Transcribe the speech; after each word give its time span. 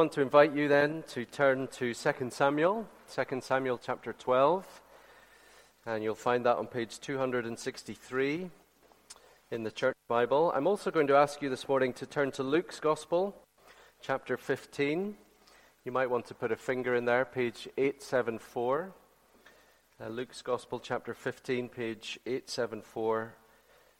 want 0.00 0.12
to 0.12 0.22
invite 0.22 0.54
you 0.54 0.66
then 0.66 1.04
to 1.08 1.26
turn 1.26 1.66
to 1.66 1.92
2 1.92 2.30
Samuel, 2.30 2.88
2 3.14 3.40
Samuel 3.42 3.76
chapter 3.76 4.14
12, 4.14 4.80
and 5.84 6.02
you'll 6.02 6.14
find 6.14 6.46
that 6.46 6.56
on 6.56 6.66
page 6.66 6.98
263 7.00 8.50
in 9.50 9.62
the 9.62 9.70
Church 9.70 9.98
Bible. 10.08 10.54
I'm 10.56 10.66
also 10.66 10.90
going 10.90 11.06
to 11.08 11.16
ask 11.16 11.42
you 11.42 11.50
this 11.50 11.68
morning 11.68 11.92
to 11.92 12.06
turn 12.06 12.30
to 12.30 12.42
Luke's 12.42 12.80
Gospel, 12.80 13.36
chapter 14.00 14.38
15. 14.38 15.16
You 15.84 15.92
might 15.92 16.08
want 16.08 16.24
to 16.28 16.34
put 16.34 16.50
a 16.50 16.56
finger 16.56 16.94
in 16.94 17.04
there, 17.04 17.26
page 17.26 17.68
874. 17.76 18.94
Uh, 20.00 20.08
Luke's 20.08 20.40
Gospel, 20.40 20.80
chapter 20.80 21.12
15, 21.12 21.68
page 21.68 22.18
874. 22.24 23.34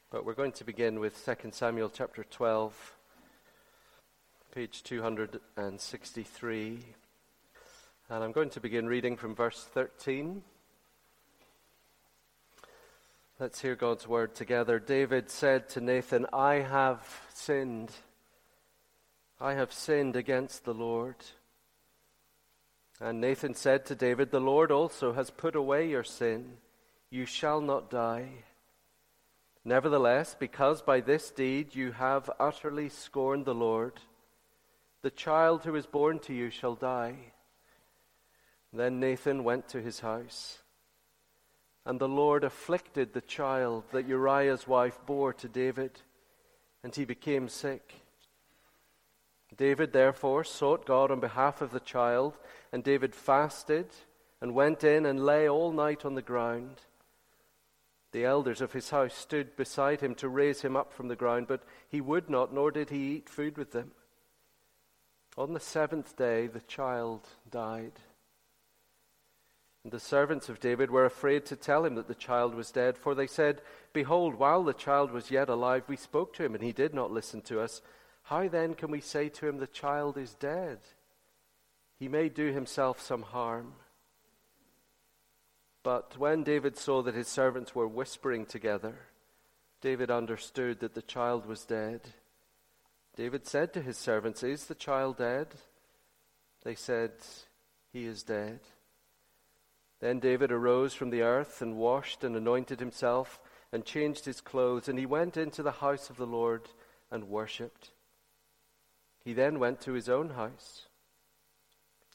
But 0.09 0.25
we're 0.25 0.33
going 0.33 0.53
to 0.53 0.63
begin 0.63 0.99
with 0.99 1.23
2 1.23 1.51
Samuel 1.51 1.91
chapter 1.93 2.23
12 2.23 2.95
page 4.53 4.83
263. 4.83 6.79
And 8.09 8.21
I'm 8.21 8.33
going 8.33 8.49
to 8.49 8.59
begin 8.59 8.85
reading 8.85 9.15
from 9.15 9.33
verse 9.33 9.63
13. 9.73 10.41
Let's 13.39 13.61
hear 13.61 13.77
God's 13.77 14.09
word 14.09 14.35
together. 14.35 14.77
David 14.77 15.29
said 15.29 15.69
to 15.69 15.79
Nathan, 15.79 16.25
I 16.33 16.55
have 16.55 17.21
sinned. 17.33 17.91
I 19.39 19.53
have 19.53 19.71
sinned 19.71 20.17
against 20.17 20.65
the 20.65 20.73
Lord. 20.73 21.15
And 22.99 23.21
Nathan 23.21 23.53
said 23.53 23.85
to 23.85 23.95
David, 23.95 24.31
The 24.31 24.41
Lord 24.41 24.69
also 24.69 25.13
has 25.13 25.29
put 25.29 25.55
away 25.55 25.87
your 25.87 26.03
sin. 26.03 26.57
You 27.09 27.25
shall 27.25 27.61
not 27.61 27.89
die. 27.89 28.43
Nevertheless, 29.63 30.35
because 30.37 30.81
by 30.81 30.99
this 30.99 31.31
deed 31.31 31.73
you 31.73 31.93
have 31.93 32.29
utterly 32.37 32.89
scorned 32.89 33.45
the 33.45 33.55
Lord, 33.55 33.93
the 35.01 35.11
child 35.11 35.63
who 35.63 35.75
is 35.75 35.85
born 35.85 36.19
to 36.19 36.33
you 36.33 36.49
shall 36.49 36.75
die. 36.75 37.15
Then 38.73 38.99
Nathan 38.99 39.43
went 39.43 39.67
to 39.69 39.81
his 39.81 39.99
house. 40.01 40.59
And 41.85 41.99
the 41.99 42.07
Lord 42.07 42.43
afflicted 42.43 43.13
the 43.13 43.21
child 43.21 43.85
that 43.91 44.07
Uriah's 44.07 44.67
wife 44.67 44.99
bore 45.05 45.33
to 45.33 45.47
David, 45.47 45.99
and 46.83 46.95
he 46.95 47.05
became 47.05 47.49
sick. 47.49 47.95
David 49.57 49.91
therefore 49.91 50.43
sought 50.43 50.85
God 50.85 51.11
on 51.11 51.19
behalf 51.19 51.61
of 51.61 51.71
the 51.71 51.79
child, 51.79 52.37
and 52.71 52.83
David 52.83 53.15
fasted 53.15 53.87
and 54.39 54.53
went 54.53 54.83
in 54.83 55.05
and 55.05 55.25
lay 55.25 55.49
all 55.49 55.71
night 55.71 56.05
on 56.05 56.15
the 56.15 56.21
ground. 56.21 56.81
The 58.11 58.25
elders 58.25 58.61
of 58.61 58.73
his 58.73 58.89
house 58.91 59.13
stood 59.13 59.55
beside 59.55 60.01
him 60.01 60.15
to 60.15 60.29
raise 60.29 60.61
him 60.61 60.75
up 60.75 60.93
from 60.93 61.07
the 61.07 61.15
ground, 61.15 61.47
but 61.47 61.63
he 61.89 62.01
would 62.01 62.29
not, 62.29 62.53
nor 62.53 62.71
did 62.71 62.89
he 62.89 63.15
eat 63.15 63.29
food 63.29 63.57
with 63.57 63.71
them. 63.71 63.91
On 65.37 65.53
the 65.53 65.59
seventh 65.59 66.15
day, 66.17 66.47
the 66.47 66.61
child 66.61 67.27
died. 67.49 67.93
And 69.83 69.91
the 69.91 69.99
servants 69.99 70.49
of 70.49 70.59
David 70.59 70.91
were 70.91 71.05
afraid 71.05 71.45
to 71.47 71.55
tell 71.55 71.85
him 71.85 71.95
that 71.95 72.07
the 72.07 72.15
child 72.15 72.53
was 72.53 72.71
dead, 72.71 72.97
for 72.97 73.15
they 73.15 73.27
said, 73.27 73.61
Behold, 73.93 74.35
while 74.35 74.63
the 74.63 74.73
child 74.73 75.11
was 75.11 75.31
yet 75.31 75.49
alive, 75.49 75.83
we 75.87 75.95
spoke 75.95 76.33
to 76.35 76.43
him, 76.43 76.53
and 76.53 76.63
he 76.63 76.71
did 76.71 76.93
not 76.93 77.11
listen 77.11 77.41
to 77.43 77.59
us. 77.61 77.81
How 78.23 78.47
then 78.47 78.75
can 78.75 78.91
we 78.91 79.01
say 79.01 79.29
to 79.29 79.47
him, 79.47 79.57
The 79.57 79.67
child 79.67 80.17
is 80.17 80.35
dead? 80.35 80.79
He 81.97 82.07
may 82.07 82.29
do 82.29 82.51
himself 82.51 83.01
some 83.01 83.23
harm. 83.23 83.73
But 85.83 86.17
when 86.17 86.43
David 86.43 86.77
saw 86.77 87.01
that 87.01 87.15
his 87.15 87.27
servants 87.27 87.73
were 87.73 87.87
whispering 87.87 88.45
together, 88.45 88.95
David 89.81 90.11
understood 90.11 90.79
that 90.81 90.93
the 90.93 91.01
child 91.01 91.47
was 91.47 91.65
dead. 91.65 92.01
David 93.15 93.45
said 93.45 93.73
to 93.73 93.81
his 93.81 93.97
servants, 93.97 94.43
Is 94.43 94.65
the 94.65 94.75
child 94.75 95.17
dead? 95.17 95.47
They 96.63 96.75
said, 96.75 97.11
He 97.91 98.05
is 98.05 98.23
dead. 98.23 98.59
Then 99.99 100.19
David 100.19 100.51
arose 100.51 100.93
from 100.93 101.09
the 101.09 101.21
earth 101.21 101.61
and 101.61 101.77
washed 101.77 102.23
and 102.23 102.35
anointed 102.35 102.79
himself 102.79 103.39
and 103.71 103.85
changed 103.85 104.25
his 104.25 104.41
clothes, 104.41 104.87
and 104.87 104.97
he 104.97 105.05
went 105.05 105.37
into 105.37 105.61
the 105.61 105.71
house 105.71 106.09
of 106.09 106.17
the 106.17 106.25
Lord 106.25 106.63
and 107.11 107.29
worshipped. 107.29 107.91
He 109.23 109.33
then 109.33 109.59
went 109.59 109.81
to 109.81 109.93
his 109.93 110.09
own 110.09 110.31
house. 110.31 110.87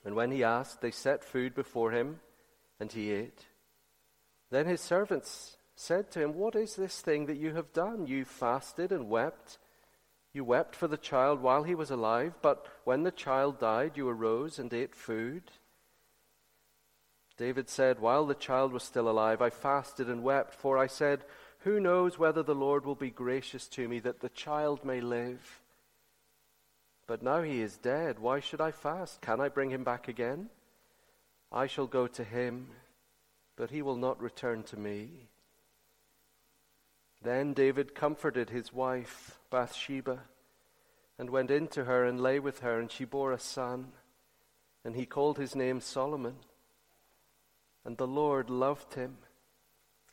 And 0.04 0.14
when 0.14 0.30
he 0.30 0.42
asked, 0.42 0.80
they 0.80 0.90
set 0.90 1.24
food 1.24 1.54
before 1.54 1.92
him, 1.92 2.20
and 2.80 2.90
he 2.90 3.12
ate. 3.12 3.46
Then 4.50 4.66
his 4.66 4.80
servants 4.80 5.56
said 5.74 6.10
to 6.12 6.20
him, 6.20 6.34
What 6.34 6.56
is 6.56 6.74
this 6.74 7.00
thing 7.00 7.26
that 7.26 7.36
you 7.36 7.54
have 7.54 7.72
done? 7.72 8.06
You 8.06 8.24
fasted 8.24 8.92
and 8.92 9.08
wept 9.08 9.58
you 10.36 10.44
wept 10.44 10.76
for 10.76 10.86
the 10.86 10.98
child 10.98 11.40
while 11.40 11.62
he 11.62 11.74
was 11.74 11.90
alive, 11.90 12.34
but 12.42 12.66
when 12.84 13.02
the 13.02 13.10
child 13.10 13.58
died, 13.58 13.92
you 13.94 14.06
arose 14.06 14.58
and 14.58 14.72
ate 14.72 14.94
food. 14.94 15.42
David 17.38 17.70
said, 17.70 17.98
While 17.98 18.26
the 18.26 18.34
child 18.34 18.72
was 18.72 18.82
still 18.82 19.08
alive, 19.08 19.40
I 19.40 19.48
fasted 19.48 20.08
and 20.08 20.22
wept, 20.22 20.54
for 20.54 20.76
I 20.76 20.86
said, 20.86 21.24
Who 21.60 21.80
knows 21.80 22.18
whether 22.18 22.42
the 22.42 22.54
Lord 22.54 22.84
will 22.84 22.94
be 22.94 23.10
gracious 23.10 23.66
to 23.68 23.88
me 23.88 23.98
that 24.00 24.20
the 24.20 24.28
child 24.28 24.84
may 24.84 25.00
live? 25.00 25.62
But 27.06 27.22
now 27.22 27.42
he 27.42 27.62
is 27.62 27.78
dead. 27.78 28.18
Why 28.18 28.40
should 28.40 28.60
I 28.60 28.72
fast? 28.72 29.22
Can 29.22 29.40
I 29.40 29.48
bring 29.48 29.70
him 29.70 29.84
back 29.84 30.06
again? 30.06 30.50
I 31.50 31.66
shall 31.66 31.86
go 31.86 32.06
to 32.08 32.24
him, 32.24 32.68
but 33.56 33.70
he 33.70 33.80
will 33.80 33.96
not 33.96 34.20
return 34.20 34.64
to 34.64 34.78
me. 34.78 35.28
Then 37.22 37.54
David 37.54 37.94
comforted 37.94 38.50
his 38.50 38.72
wife, 38.72 39.35
Bathsheba, 39.50 40.20
and 41.18 41.30
went 41.30 41.50
in 41.50 41.68
to 41.68 41.84
her 41.84 42.04
and 42.04 42.20
lay 42.20 42.38
with 42.38 42.60
her, 42.60 42.78
and 42.78 42.90
she 42.90 43.04
bore 43.04 43.32
a 43.32 43.38
son, 43.38 43.92
and 44.84 44.94
he 44.94 45.06
called 45.06 45.38
his 45.38 45.56
name 45.56 45.80
Solomon. 45.80 46.36
And 47.84 47.96
the 47.96 48.06
Lord 48.06 48.50
loved 48.50 48.94
him, 48.94 49.18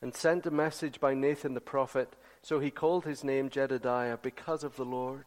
and 0.01 0.13
sent 0.13 0.45
a 0.45 0.51
message 0.51 0.99
by 0.99 1.13
Nathan 1.13 1.53
the 1.53 1.61
prophet, 1.61 2.13
so 2.41 2.59
he 2.59 2.71
called 2.71 3.05
his 3.05 3.23
name 3.23 3.49
Jedidiah, 3.49 4.19
because 4.21 4.63
of 4.63 4.75
the 4.75 4.85
Lord. 4.85 5.25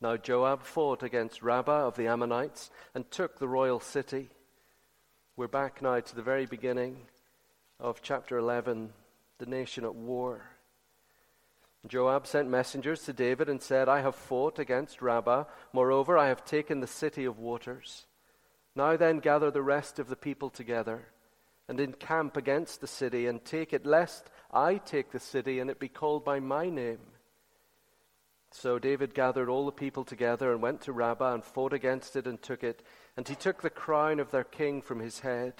Now 0.00 0.16
Joab 0.16 0.64
fought 0.64 1.04
against 1.04 1.42
Rabbah 1.42 1.86
of 1.86 1.96
the 1.96 2.08
Ammonites 2.08 2.70
and 2.92 3.08
took 3.10 3.38
the 3.38 3.46
royal 3.46 3.78
city. 3.78 4.30
We're 5.36 5.46
back 5.46 5.80
now 5.80 6.00
to 6.00 6.16
the 6.16 6.22
very 6.22 6.44
beginning 6.44 7.06
of 7.78 8.02
chapter 8.02 8.36
11 8.36 8.92
the 9.38 9.46
nation 9.46 9.84
at 9.84 9.94
war. 9.94 10.42
Joab 11.86 12.26
sent 12.26 12.48
messengers 12.48 13.02
to 13.02 13.12
David 13.12 13.48
and 13.48 13.60
said, 13.60 13.88
I 13.88 14.00
have 14.02 14.14
fought 14.14 14.58
against 14.58 15.02
Rabbah. 15.02 15.44
Moreover, 15.72 16.16
I 16.16 16.28
have 16.28 16.44
taken 16.44 16.80
the 16.80 16.86
city 16.86 17.24
of 17.24 17.38
waters. 17.38 18.06
Now 18.76 18.96
then, 18.96 19.18
gather 19.18 19.50
the 19.50 19.62
rest 19.62 19.98
of 19.98 20.08
the 20.08 20.16
people 20.16 20.48
together 20.48 21.08
and 21.68 21.80
encamp 21.80 22.36
against 22.36 22.80
the 22.80 22.86
city 22.86 23.26
and 23.26 23.44
take 23.44 23.72
it, 23.72 23.84
lest 23.84 24.30
I 24.52 24.76
take 24.76 25.10
the 25.10 25.20
city 25.20 25.58
and 25.58 25.70
it 25.70 25.80
be 25.80 25.88
called 25.88 26.24
by 26.24 26.38
my 26.38 26.68
name. 26.68 27.00
So 28.52 28.78
David 28.78 29.14
gathered 29.14 29.48
all 29.48 29.66
the 29.66 29.72
people 29.72 30.04
together 30.04 30.52
and 30.52 30.62
went 30.62 30.82
to 30.82 30.92
Rabbah 30.92 31.34
and 31.34 31.44
fought 31.44 31.72
against 31.72 32.16
it 32.16 32.26
and 32.26 32.40
took 32.40 32.62
it. 32.62 32.82
And 33.16 33.26
he 33.26 33.34
took 33.34 33.62
the 33.62 33.70
crown 33.70 34.20
of 34.20 34.30
their 34.30 34.44
king 34.44 34.82
from 34.82 35.00
his 35.00 35.20
head 35.20 35.54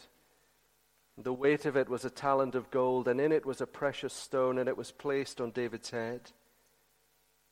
the 1.19 1.33
weight 1.33 1.67
of 1.67 1.77
it 1.77 1.89
was 1.89 2.05
a 2.05 2.11
talent 2.11 2.55
of 2.55 2.71
gold, 2.71 3.07
and 3.07 3.21
in 3.21 3.33
it 3.33 3.45
was 3.45 3.61
a 3.61 3.67
precious 3.67 4.15
stone, 4.15 4.59
and 4.59 4.69
it 4.69 4.77
was 4.77 4.93
placed 4.93 5.41
on 5.41 5.51
David's 5.51 5.91
head. 5.91 6.33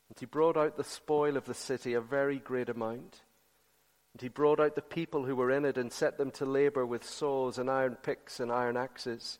And 0.08 0.18
he 0.18 0.26
brought 0.26 0.56
out 0.56 0.76
the 0.76 0.84
spoil 0.84 1.36
of 1.36 1.44
the 1.44 1.54
city, 1.54 1.94
a 1.94 2.00
very 2.00 2.38
great 2.38 2.68
amount. 2.68 3.20
And 4.12 4.22
he 4.22 4.28
brought 4.28 4.60
out 4.60 4.74
the 4.74 4.82
people 4.82 5.24
who 5.24 5.36
were 5.36 5.50
in 5.50 5.64
it, 5.64 5.76
and 5.76 5.92
set 5.92 6.16
them 6.16 6.30
to 6.32 6.46
labor 6.46 6.86
with 6.86 7.04
saws 7.04 7.58
and 7.58 7.70
iron 7.70 7.96
picks 8.02 8.40
and 8.40 8.50
iron 8.50 8.76
axes, 8.76 9.38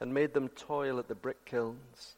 and 0.00 0.14
made 0.14 0.32
them 0.32 0.48
toil 0.48 0.98
at 0.98 1.08
the 1.08 1.14
brick 1.14 1.44
kilns. 1.44 2.16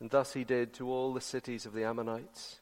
And 0.00 0.10
thus 0.10 0.34
he 0.34 0.44
did 0.44 0.74
to 0.74 0.90
all 0.90 1.14
the 1.14 1.20
cities 1.20 1.64
of 1.64 1.72
the 1.72 1.84
Ammonites. 1.84 2.60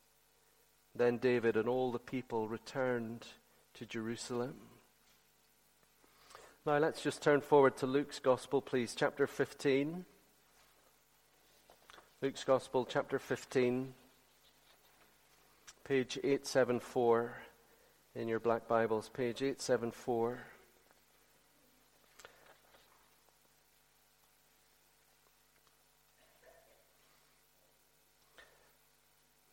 Then 0.94 1.18
David 1.18 1.56
and 1.56 1.68
all 1.68 1.90
the 1.90 1.98
people 1.98 2.48
returned 2.48 3.26
to 3.74 3.86
Jerusalem. 3.86 4.54
Now 6.66 6.76
let's 6.76 7.00
just 7.00 7.22
turn 7.22 7.40
forward 7.40 7.78
to 7.78 7.86
Luke's 7.86 8.18
Gospel, 8.18 8.60
please, 8.60 8.94
chapter 8.94 9.26
15. 9.26 10.04
Luke's 12.20 12.44
Gospel, 12.44 12.84
chapter 12.84 13.18
15, 13.18 13.94
page 15.84 16.18
874. 16.18 17.34
in 18.14 18.28
your 18.28 18.40
black 18.40 18.68
Bibles, 18.68 19.08
page 19.08 19.40
874. 19.40 20.38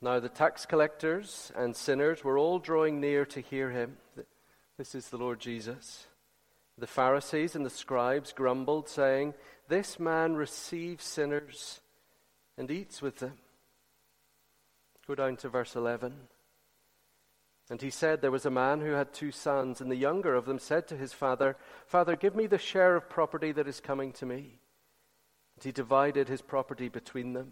Now 0.02 0.20
the 0.20 0.28
tax 0.28 0.66
collectors 0.66 1.54
and 1.56 1.74
sinners 1.74 2.26
were 2.26 2.38
all 2.38 2.60
drawing 2.60 3.00
near 3.00 3.26
to 3.28 3.40
hear 3.40 3.72
him. 3.72 3.96
This 4.78 4.94
is 4.94 5.08
the 5.08 5.18
Lord 5.18 5.40
Jesus. 5.40 6.08
The 6.78 6.88
Pharisees 6.88 7.56
and 7.56 7.66
the 7.66 7.72
scribes 7.72 8.34
grumbled, 8.34 8.88
saying, 8.88 9.34
This 9.68 10.00
man 10.00 10.36
receives 10.36 11.06
sinners 11.06 11.82
and 12.58 12.70
eats 12.70 13.02
with 13.02 13.20
them. 13.20 13.34
Go 15.08 15.16
down 15.16 15.38
to 15.38 15.50
verse 15.50 15.76
11. 15.76 16.14
And 17.70 17.82
he 17.82 17.90
said, 17.90 18.22
There 18.22 18.32
was 18.32 18.46
a 18.46 18.52
man 18.52 18.82
who 18.82 18.92
had 18.92 19.14
two 19.14 19.32
sons, 19.32 19.82
and 19.82 19.90
the 19.90 19.96
younger 19.96 20.36
of 20.36 20.46
them 20.46 20.60
said 20.60 20.88
to 20.88 20.98
his 20.98 21.14
father, 21.14 21.58
Father, 21.86 22.16
give 22.16 22.36
me 22.36 22.48
the 22.48 22.58
share 22.58 22.96
of 22.96 23.10
property 23.10 23.52
that 23.54 23.68
is 23.68 23.80
coming 23.80 24.12
to 24.14 24.26
me. 24.26 24.60
And 25.56 25.64
he 25.64 25.72
divided 25.72 26.28
his 26.28 26.42
property 26.42 26.90
between 26.90 27.34
them. 27.34 27.52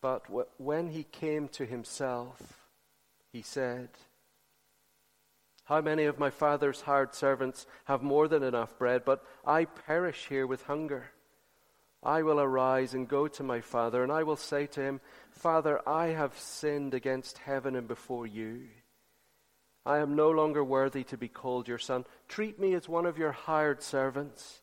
But 0.00 0.24
when 0.58 0.88
he 0.88 1.04
came 1.04 1.48
to 1.48 1.66
himself, 1.66 2.68
he 3.32 3.42
said, 3.42 3.90
How 5.64 5.80
many 5.80 6.04
of 6.04 6.18
my 6.18 6.30
father's 6.30 6.80
hired 6.80 7.14
servants 7.14 7.66
have 7.84 8.02
more 8.02 8.26
than 8.26 8.42
enough 8.42 8.78
bread, 8.78 9.04
but 9.04 9.22
I 9.46 9.66
perish 9.66 10.26
here 10.28 10.46
with 10.46 10.62
hunger? 10.62 11.10
I 12.02 12.22
will 12.22 12.40
arise 12.40 12.94
and 12.94 13.06
go 13.06 13.28
to 13.28 13.42
my 13.42 13.60
father, 13.60 14.02
and 14.02 14.10
I 14.10 14.22
will 14.22 14.36
say 14.36 14.66
to 14.68 14.80
him, 14.80 15.00
Father, 15.30 15.86
I 15.86 16.08
have 16.08 16.38
sinned 16.38 16.94
against 16.94 17.38
heaven 17.38 17.76
and 17.76 17.86
before 17.86 18.26
you. 18.26 18.68
I 19.84 19.98
am 19.98 20.16
no 20.16 20.30
longer 20.30 20.64
worthy 20.64 21.04
to 21.04 21.18
be 21.18 21.28
called 21.28 21.68
your 21.68 21.78
son. 21.78 22.06
Treat 22.28 22.58
me 22.58 22.74
as 22.74 22.88
one 22.88 23.06
of 23.06 23.18
your 23.18 23.32
hired 23.32 23.82
servants. 23.82 24.62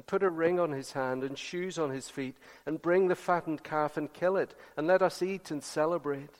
and 0.00 0.06
put 0.06 0.22
a 0.22 0.30
ring 0.30 0.58
on 0.58 0.72
his 0.72 0.92
hand 0.92 1.22
and 1.22 1.36
shoes 1.36 1.78
on 1.78 1.90
his 1.90 2.08
feet, 2.08 2.34
and 2.64 2.80
bring 2.80 3.08
the 3.08 3.14
fattened 3.14 3.62
calf 3.62 3.98
and 3.98 4.10
kill 4.14 4.34
it, 4.34 4.54
and 4.74 4.86
let 4.86 5.02
us 5.02 5.22
eat 5.22 5.50
and 5.50 5.62
celebrate. 5.62 6.36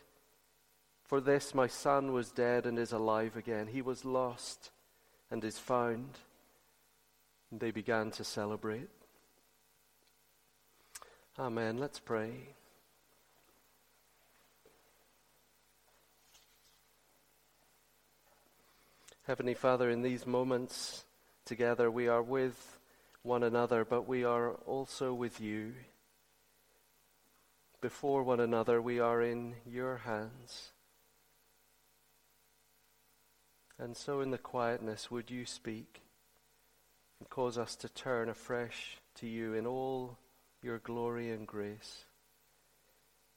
For 1.05 1.21
this 1.21 1.55
my 1.55 1.67
son 1.67 2.15
was 2.15 2.31
dead 2.31 2.65
and 2.65 2.79
is 2.79 2.91
alive 2.91 3.37
again. 3.37 3.67
He 3.67 3.83
was 3.83 4.03
lost 4.03 4.71
and 5.31 5.45
is 5.45 5.59
found. 5.59 6.09
And 7.51 7.61
they 7.61 7.71
began 7.71 8.11
to 8.13 8.25
celebrate. 8.25 8.89
Amen. 11.39 11.77
Let's 11.77 12.01
pray. 12.01 12.33
Heavenly 19.27 19.53
Father, 19.53 19.91
in 19.91 20.01
these 20.01 20.27
moments 20.27 21.05
together, 21.45 21.91
we 21.91 22.09
are 22.09 22.23
with 22.23 22.80
one 23.23 23.43
another, 23.43 23.85
but 23.85 24.09
we 24.09 24.25
are 24.25 24.53
also 24.67 25.13
with 25.13 25.41
you. 25.41 25.75
Before 27.81 28.23
one 28.23 28.41
another, 28.41 28.81
we 28.81 28.99
are 29.01 29.23
in 29.23 29.55
your 29.67 29.99
hands. 29.99 30.73
And 33.79 33.97
so, 33.97 34.21
in 34.21 34.31
the 34.31 34.39
quietness, 34.39 35.11
would 35.11 35.31
you 35.31 35.47
speak 35.47 36.03
and 37.19 37.31
cause 37.31 37.57
us 37.57 37.77
to 37.77 37.89
turn 37.89 38.29
afresh 38.29 38.99
to 39.17 39.27
you 39.27 39.55
in 39.55 39.67
all 39.67 40.19
your 40.63 40.79
glory 40.79 41.31
and 41.31 41.47
grace? 41.47 42.05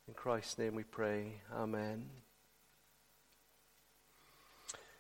In 0.08 0.14
Christ's 0.14 0.58
name 0.58 0.76
we 0.76 0.84
pray. 0.84 1.36
Amen. 1.56 2.10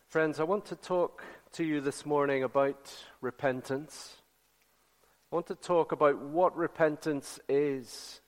Friends, 0.07 0.39
I 0.39 0.43
want 0.43 0.65
to 0.67 0.77
talk 0.77 1.23
to 1.53 1.65
you 1.65 1.81
this 1.81 2.05
morning 2.05 2.43
about 2.43 2.93
repentance. 3.19 4.15
I 5.33 5.35
want 5.35 5.47
to 5.47 5.55
talk 5.55 5.91
about 5.93 6.19
what 6.19 6.55
repentance 6.55 7.39
is. 7.49 8.21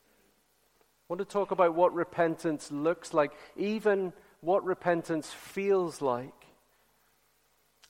I 1.07 1.13
want 1.13 1.19
to 1.19 1.25
talk 1.25 1.51
about 1.51 1.75
what 1.75 1.93
repentance 1.93 2.71
looks 2.71 3.13
like, 3.13 3.31
even 3.55 4.11
what 4.41 4.65
repentance 4.65 5.29
feels 5.29 6.01
like. 6.01 6.33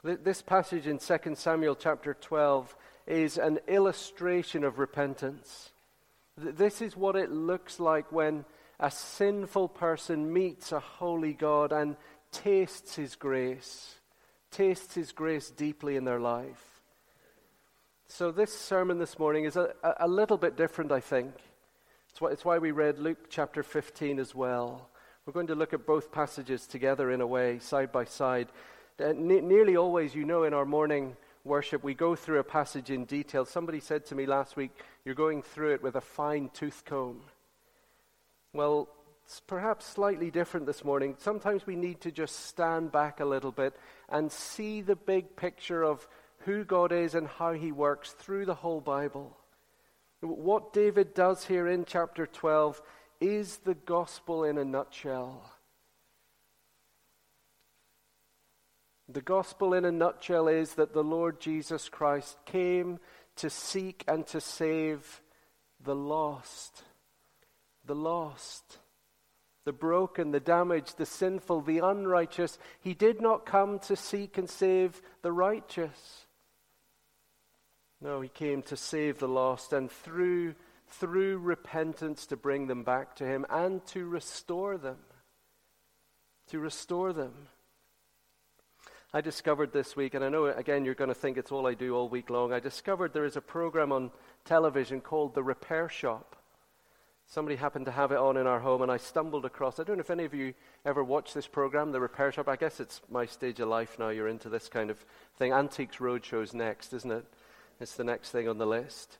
This 0.03 0.41
passage 0.41 0.85
in 0.85 0.97
2 0.97 1.35
Samuel 1.35 1.77
chapter 1.77 2.13
12 2.13 2.75
is 3.07 3.37
an 3.37 3.59
illustration 3.69 4.65
of 4.65 4.79
repentance. 4.79 5.71
This 6.35 6.81
is 6.81 6.97
what 6.97 7.15
it 7.15 7.31
looks 7.31 7.79
like 7.79 8.11
when 8.11 8.43
a 8.81 8.91
sinful 8.91 9.69
person 9.69 10.33
meets 10.33 10.73
a 10.73 10.81
holy 10.81 11.31
God 11.31 11.71
and 11.71 11.95
tastes 12.33 12.97
his 12.97 13.15
grace, 13.15 13.95
tastes 14.51 14.93
his 14.93 15.13
grace 15.13 15.49
deeply 15.51 15.95
in 15.95 16.03
their 16.03 16.19
life. 16.19 16.74
So, 18.07 18.31
this 18.31 18.53
sermon 18.53 18.99
this 18.99 19.17
morning 19.17 19.45
is 19.45 19.57
a, 19.57 19.73
a 19.99 20.07
little 20.07 20.37
bit 20.37 20.55
different, 20.55 20.91
I 20.91 20.99
think. 20.99 21.33
It's 22.09 22.21
why, 22.21 22.29
it's 22.29 22.45
why 22.45 22.59
we 22.59 22.71
read 22.71 22.99
Luke 22.99 23.29
chapter 23.29 23.63
15 23.63 24.19
as 24.19 24.35
well. 24.35 24.89
We're 25.25 25.33
going 25.33 25.47
to 25.47 25.55
look 25.55 25.73
at 25.73 25.87
both 25.87 26.11
passages 26.11 26.67
together 26.67 27.11
in 27.11 27.19
a 27.19 27.27
way, 27.27 27.57
side 27.57 27.91
by 27.91 28.05
side. 28.05 28.47
Uh, 28.99 29.13
ne- 29.17 29.41
nearly 29.41 29.75
always, 29.75 30.13
you 30.13 30.23
know, 30.23 30.43
in 30.43 30.53
our 30.53 30.65
morning 30.65 31.17
worship, 31.43 31.83
we 31.83 31.95
go 31.95 32.15
through 32.15 32.39
a 32.39 32.43
passage 32.43 32.91
in 32.91 33.05
detail. 33.05 33.43
Somebody 33.43 33.79
said 33.79 34.05
to 34.05 34.15
me 34.15 34.27
last 34.27 34.55
week, 34.55 34.71
You're 35.03 35.15
going 35.15 35.41
through 35.41 35.73
it 35.73 35.83
with 35.83 35.95
a 35.95 36.01
fine 36.01 36.51
tooth 36.53 36.83
comb. 36.85 37.21
Well, 38.53 38.87
it's 39.25 39.41
perhaps 39.47 39.87
slightly 39.87 40.29
different 40.29 40.67
this 40.67 40.85
morning. 40.85 41.15
Sometimes 41.17 41.65
we 41.65 41.75
need 41.75 42.01
to 42.01 42.11
just 42.11 42.45
stand 42.45 42.91
back 42.91 43.19
a 43.19 43.25
little 43.25 43.51
bit 43.51 43.75
and 44.07 44.31
see 44.31 44.81
the 44.81 44.95
big 44.95 45.35
picture 45.35 45.83
of 45.83 46.07
who 46.45 46.63
God 46.63 46.91
is 46.91 47.15
and 47.15 47.27
how 47.27 47.53
he 47.53 47.71
works 47.71 48.11
through 48.11 48.45
the 48.45 48.55
whole 48.55 48.81
Bible. 48.81 49.35
What 50.21 50.73
David 50.73 51.13
does 51.13 51.45
here 51.45 51.67
in 51.67 51.85
chapter 51.85 52.25
12 52.25 52.81
is 53.19 53.57
the 53.57 53.73
gospel 53.73 54.43
in 54.43 54.57
a 54.57 54.65
nutshell. 54.65 55.51
The 59.09 59.21
gospel 59.21 59.73
in 59.73 59.85
a 59.85 59.91
nutshell 59.91 60.47
is 60.47 60.75
that 60.75 60.93
the 60.93 61.03
Lord 61.03 61.39
Jesus 61.39 61.89
Christ 61.89 62.37
came 62.45 62.99
to 63.37 63.49
seek 63.49 64.03
and 64.07 64.25
to 64.27 64.39
save 64.39 65.21
the 65.83 65.95
lost. 65.95 66.83
The 67.85 67.95
lost. 67.95 68.79
The 69.65 69.73
broken, 69.73 70.31
the 70.31 70.39
damaged, 70.39 70.97
the 70.97 71.05
sinful, 71.05 71.61
the 71.61 71.79
unrighteous. 71.79 72.59
He 72.79 72.93
did 72.93 73.19
not 73.19 73.45
come 73.45 73.79
to 73.79 73.95
seek 73.95 74.37
and 74.37 74.49
save 74.49 75.01
the 75.23 75.31
righteous. 75.31 76.24
No, 78.05 78.21
he 78.21 78.29
came 78.29 78.61
to 78.63 78.77
save 78.77 79.17
the 79.17 79.27
lost 79.27 79.73
and 79.73 79.89
through, 79.89 80.53
through 80.87 81.39
repentance 81.39 82.27
to 82.27 82.37
bring 82.37 82.67
them 82.67 82.83
back 82.83 83.15
to 83.15 83.25
him 83.25 83.47
and 83.49 83.83
to 83.87 84.05
restore 84.07 84.77
them. 84.77 84.97
To 86.49 86.59
restore 86.59 87.13
them. 87.13 87.33
I 89.11 89.21
discovered 89.21 89.73
this 89.73 89.95
week, 89.95 90.13
and 90.13 90.23
I 90.23 90.29
know 90.29 90.45
again 90.45 90.85
you're 90.85 90.93
going 90.93 91.07
to 91.07 91.15
think 91.15 91.35
it's 91.35 91.51
all 91.51 91.65
I 91.65 91.73
do 91.73 91.95
all 91.95 92.07
week 92.07 92.29
long. 92.29 92.53
I 92.53 92.59
discovered 92.59 93.11
there 93.11 93.25
is 93.25 93.37
a 93.37 93.41
program 93.41 93.91
on 93.91 94.11
television 94.43 95.01
called 95.01 95.33
The 95.33 95.41
Repair 95.41 95.89
Shop. 95.89 96.35
Somebody 97.25 97.55
happened 97.55 97.85
to 97.85 97.91
have 97.91 98.11
it 98.11 98.19
on 98.19 98.37
in 98.37 98.45
our 98.45 98.59
home, 98.59 98.83
and 98.83 98.91
I 98.91 98.97
stumbled 98.97 99.45
across. 99.45 99.79
I 99.79 99.83
don't 99.83 99.97
know 99.97 100.01
if 100.01 100.11
any 100.11 100.25
of 100.25 100.33
you 100.35 100.53
ever 100.85 101.03
watch 101.03 101.33
this 101.33 101.47
program, 101.47 101.91
The 101.91 101.99
Repair 101.99 102.31
Shop. 102.31 102.47
I 102.47 102.55
guess 102.55 102.79
it's 102.79 103.01
my 103.09 103.25
stage 103.25 103.59
of 103.59 103.67
life 103.67 103.97
now. 103.97 104.09
You're 104.09 104.27
into 104.27 104.49
this 104.49 104.69
kind 104.69 104.91
of 104.91 105.03
thing. 105.39 105.53
Antiques 105.53 105.97
Roadshow's 105.97 106.53
next, 106.53 106.93
isn't 106.93 107.11
it? 107.11 107.25
It's 107.79 107.95
the 107.95 108.03
next 108.03 108.31
thing 108.31 108.47
on 108.47 108.57
the 108.57 108.65
list. 108.65 109.17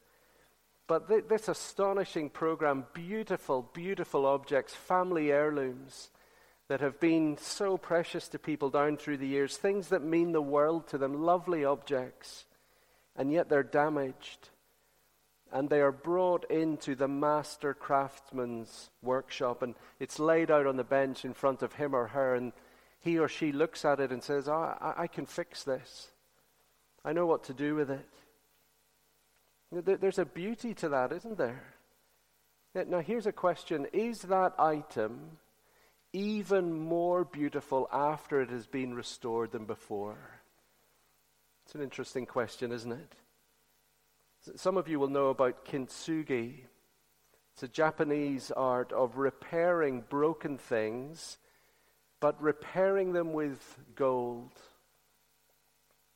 But 0.87 1.07
th- 1.07 1.27
this 1.27 1.47
astonishing 1.47 2.29
program, 2.29 2.85
beautiful, 2.93 3.69
beautiful 3.73 4.25
objects, 4.25 4.73
family 4.73 5.31
heirlooms 5.31 6.09
that 6.67 6.81
have 6.81 6.99
been 6.99 7.37
so 7.37 7.77
precious 7.77 8.27
to 8.29 8.39
people 8.39 8.69
down 8.69 8.97
through 8.97 9.17
the 9.17 9.27
years, 9.27 9.57
things 9.57 9.89
that 9.89 10.03
mean 10.03 10.31
the 10.31 10.41
world 10.41 10.87
to 10.87 10.97
them, 10.97 11.23
lovely 11.23 11.63
objects, 11.63 12.45
and 13.15 13.31
yet 13.31 13.49
they're 13.49 13.63
damaged 13.63 14.49
and 15.51 15.69
they 15.69 15.79
are 15.79 15.91
brought 15.91 16.43
into 16.51 16.95
the 16.95 17.07
master 17.07 17.73
craftsman's 17.73 18.89
workshop, 19.01 19.61
and 19.61 19.75
it's 20.01 20.19
laid 20.19 20.51
out 20.51 20.67
on 20.67 20.75
the 20.75 20.83
bench 20.83 21.23
in 21.23 21.33
front 21.33 21.61
of 21.61 21.71
him 21.73 21.95
or 21.95 22.07
her, 22.07 22.35
and 22.35 22.51
he 22.99 23.17
or 23.17 23.29
she 23.29 23.53
looks 23.53 23.85
at 23.85 24.01
it 24.01 24.11
and 24.11 24.21
says, 24.21 24.49
oh, 24.49 24.75
I, 24.81 25.03
I 25.03 25.07
can 25.07 25.25
fix 25.25 25.63
this. 25.63 26.11
I 27.05 27.13
know 27.13 27.25
what 27.25 27.45
to 27.45 27.53
do 27.53 27.73
with 27.73 27.89
it. 27.89 28.05
There's 29.71 30.19
a 30.19 30.25
beauty 30.25 30.73
to 30.75 30.89
that, 30.89 31.11
isn't 31.11 31.37
there? 31.37 31.63
Now, 32.73 32.99
here's 32.99 33.25
a 33.25 33.31
question 33.31 33.87
Is 33.93 34.23
that 34.23 34.53
item 34.59 35.37
even 36.13 36.73
more 36.73 37.25
beautiful 37.25 37.89
after 37.91 38.41
it 38.41 38.49
has 38.49 38.67
been 38.67 38.93
restored 38.93 39.51
than 39.51 39.65
before? 39.65 40.17
It's 41.65 41.75
an 41.75 41.81
interesting 41.81 42.25
question, 42.25 42.71
isn't 42.71 42.91
it? 42.91 43.15
Some 44.55 44.77
of 44.77 44.87
you 44.87 44.99
will 44.99 45.07
know 45.07 45.29
about 45.29 45.65
kintsugi. 45.65 46.59
It's 47.53 47.63
a 47.63 47.67
Japanese 47.67 48.51
art 48.51 48.91
of 48.91 49.17
repairing 49.17 50.03
broken 50.07 50.57
things, 50.57 51.37
but 52.19 52.39
repairing 52.41 53.13
them 53.13 53.33
with 53.33 53.79
gold. 53.95 54.51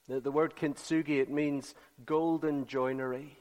The, 0.07 0.31
word 0.31 0.55
kintsugi, 0.55 1.21
it 1.21 1.29
means 1.29 1.73
golden 2.05 2.67
joinery. 2.67 3.38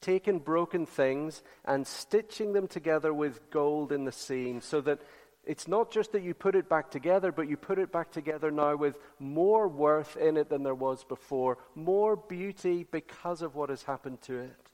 Taking 0.00 0.38
broken 0.38 0.86
things 0.86 1.42
and 1.64 1.86
stitching 1.86 2.52
them 2.52 2.66
together 2.66 3.12
with 3.12 3.50
gold 3.50 3.92
in 3.92 4.04
the 4.04 4.12
seam 4.12 4.60
so 4.60 4.80
that 4.80 5.00
it's 5.44 5.66
not 5.66 5.90
just 5.90 6.12
that 6.12 6.22
you 6.22 6.34
put 6.34 6.54
it 6.54 6.68
back 6.68 6.90
together, 6.90 7.32
but 7.32 7.48
you 7.48 7.56
put 7.56 7.78
it 7.78 7.90
back 7.90 8.10
together 8.10 8.50
now 8.50 8.76
with 8.76 8.96
more 9.18 9.68
worth 9.68 10.16
in 10.16 10.36
it 10.36 10.48
than 10.48 10.62
there 10.62 10.74
was 10.74 11.04
before, 11.04 11.58
more 11.74 12.16
beauty 12.16 12.86
because 12.90 13.42
of 13.42 13.54
what 13.54 13.70
has 13.70 13.82
happened 13.84 14.20
to 14.22 14.38
it. 14.38 14.70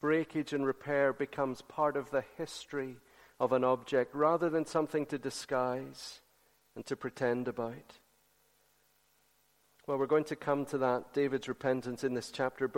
Breakage 0.00 0.52
and 0.52 0.64
repair 0.64 1.12
becomes 1.12 1.60
part 1.62 1.96
of 1.96 2.10
the 2.10 2.24
history 2.36 2.96
of 3.40 3.52
an 3.52 3.64
object 3.64 4.14
rather 4.14 4.48
than 4.48 4.64
something 4.64 5.06
to 5.06 5.18
disguise 5.18 6.20
and 6.74 6.86
to 6.86 6.96
pretend 6.96 7.48
about. 7.48 7.98
Well, 9.88 9.96
we're 9.98 10.06
going 10.06 10.24
to 10.24 10.36
come 10.36 10.66
to 10.66 10.78
that, 10.78 11.14
David's 11.14 11.48
repentance, 11.48 12.04
in 12.04 12.12
this 12.12 12.30
chapter. 12.30 12.70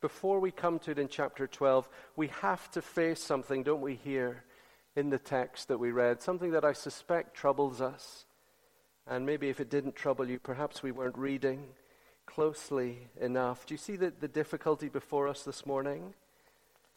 Before 0.00 0.38
we 0.38 0.50
come 0.50 0.78
to 0.80 0.90
it 0.90 0.98
in 0.98 1.08
chapter 1.08 1.46
12, 1.46 1.88
we 2.14 2.28
have 2.42 2.70
to 2.72 2.82
face 2.82 3.20
something, 3.20 3.64
don't 3.64 3.80
we, 3.80 3.94
here? 3.96 4.44
in 4.98 5.10
the 5.10 5.18
text 5.18 5.68
that 5.68 5.78
we 5.78 5.92
read, 5.92 6.20
something 6.20 6.50
that 6.50 6.64
I 6.64 6.72
suspect 6.72 7.36
troubles 7.36 7.80
us. 7.80 8.26
And 9.06 9.24
maybe 9.24 9.48
if 9.48 9.60
it 9.60 9.70
didn't 9.70 9.94
trouble 9.94 10.28
you, 10.28 10.40
perhaps 10.40 10.82
we 10.82 10.90
weren't 10.90 11.16
reading 11.16 11.66
closely 12.26 13.08
enough. 13.20 13.64
Do 13.64 13.74
you 13.74 13.78
see 13.78 13.94
the, 13.94 14.12
the 14.18 14.26
difficulty 14.26 14.88
before 14.88 15.28
us 15.28 15.44
this 15.44 15.64
morning? 15.64 16.14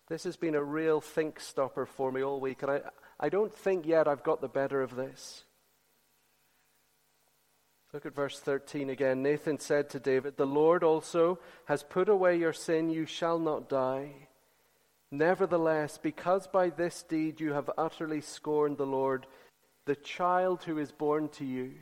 This 0.09 0.23
has 0.23 0.35
been 0.35 0.55
a 0.55 0.63
real 0.63 0.99
think 0.99 1.39
stopper 1.39 1.85
for 1.85 2.11
me 2.11 2.23
all 2.23 2.39
week, 2.39 2.63
and 2.63 2.71
I, 2.71 2.81
I 3.19 3.29
don't 3.29 3.53
think 3.53 3.85
yet 3.85 4.07
I've 4.07 4.23
got 4.23 4.41
the 4.41 4.49
better 4.49 4.81
of 4.81 4.95
this. 4.95 5.43
Look 7.93 8.05
at 8.05 8.15
verse 8.15 8.39
13 8.39 8.89
again. 8.89 9.21
Nathan 9.21 9.59
said 9.59 9.89
to 9.89 9.99
David, 9.99 10.37
The 10.37 10.45
Lord 10.45 10.83
also 10.83 11.39
has 11.65 11.83
put 11.83 12.07
away 12.07 12.37
your 12.37 12.53
sin, 12.53 12.89
you 12.89 13.05
shall 13.05 13.37
not 13.37 13.67
die. 13.67 14.27
Nevertheless, 15.11 15.97
because 15.97 16.47
by 16.47 16.69
this 16.69 17.03
deed 17.03 17.41
you 17.41 17.51
have 17.51 17.69
utterly 17.77 18.21
scorned 18.21 18.77
the 18.77 18.85
Lord, 18.85 19.27
the 19.85 19.95
child 19.95 20.63
who 20.63 20.77
is 20.77 20.93
born 20.93 21.27
to 21.29 21.45
you 21.45 21.73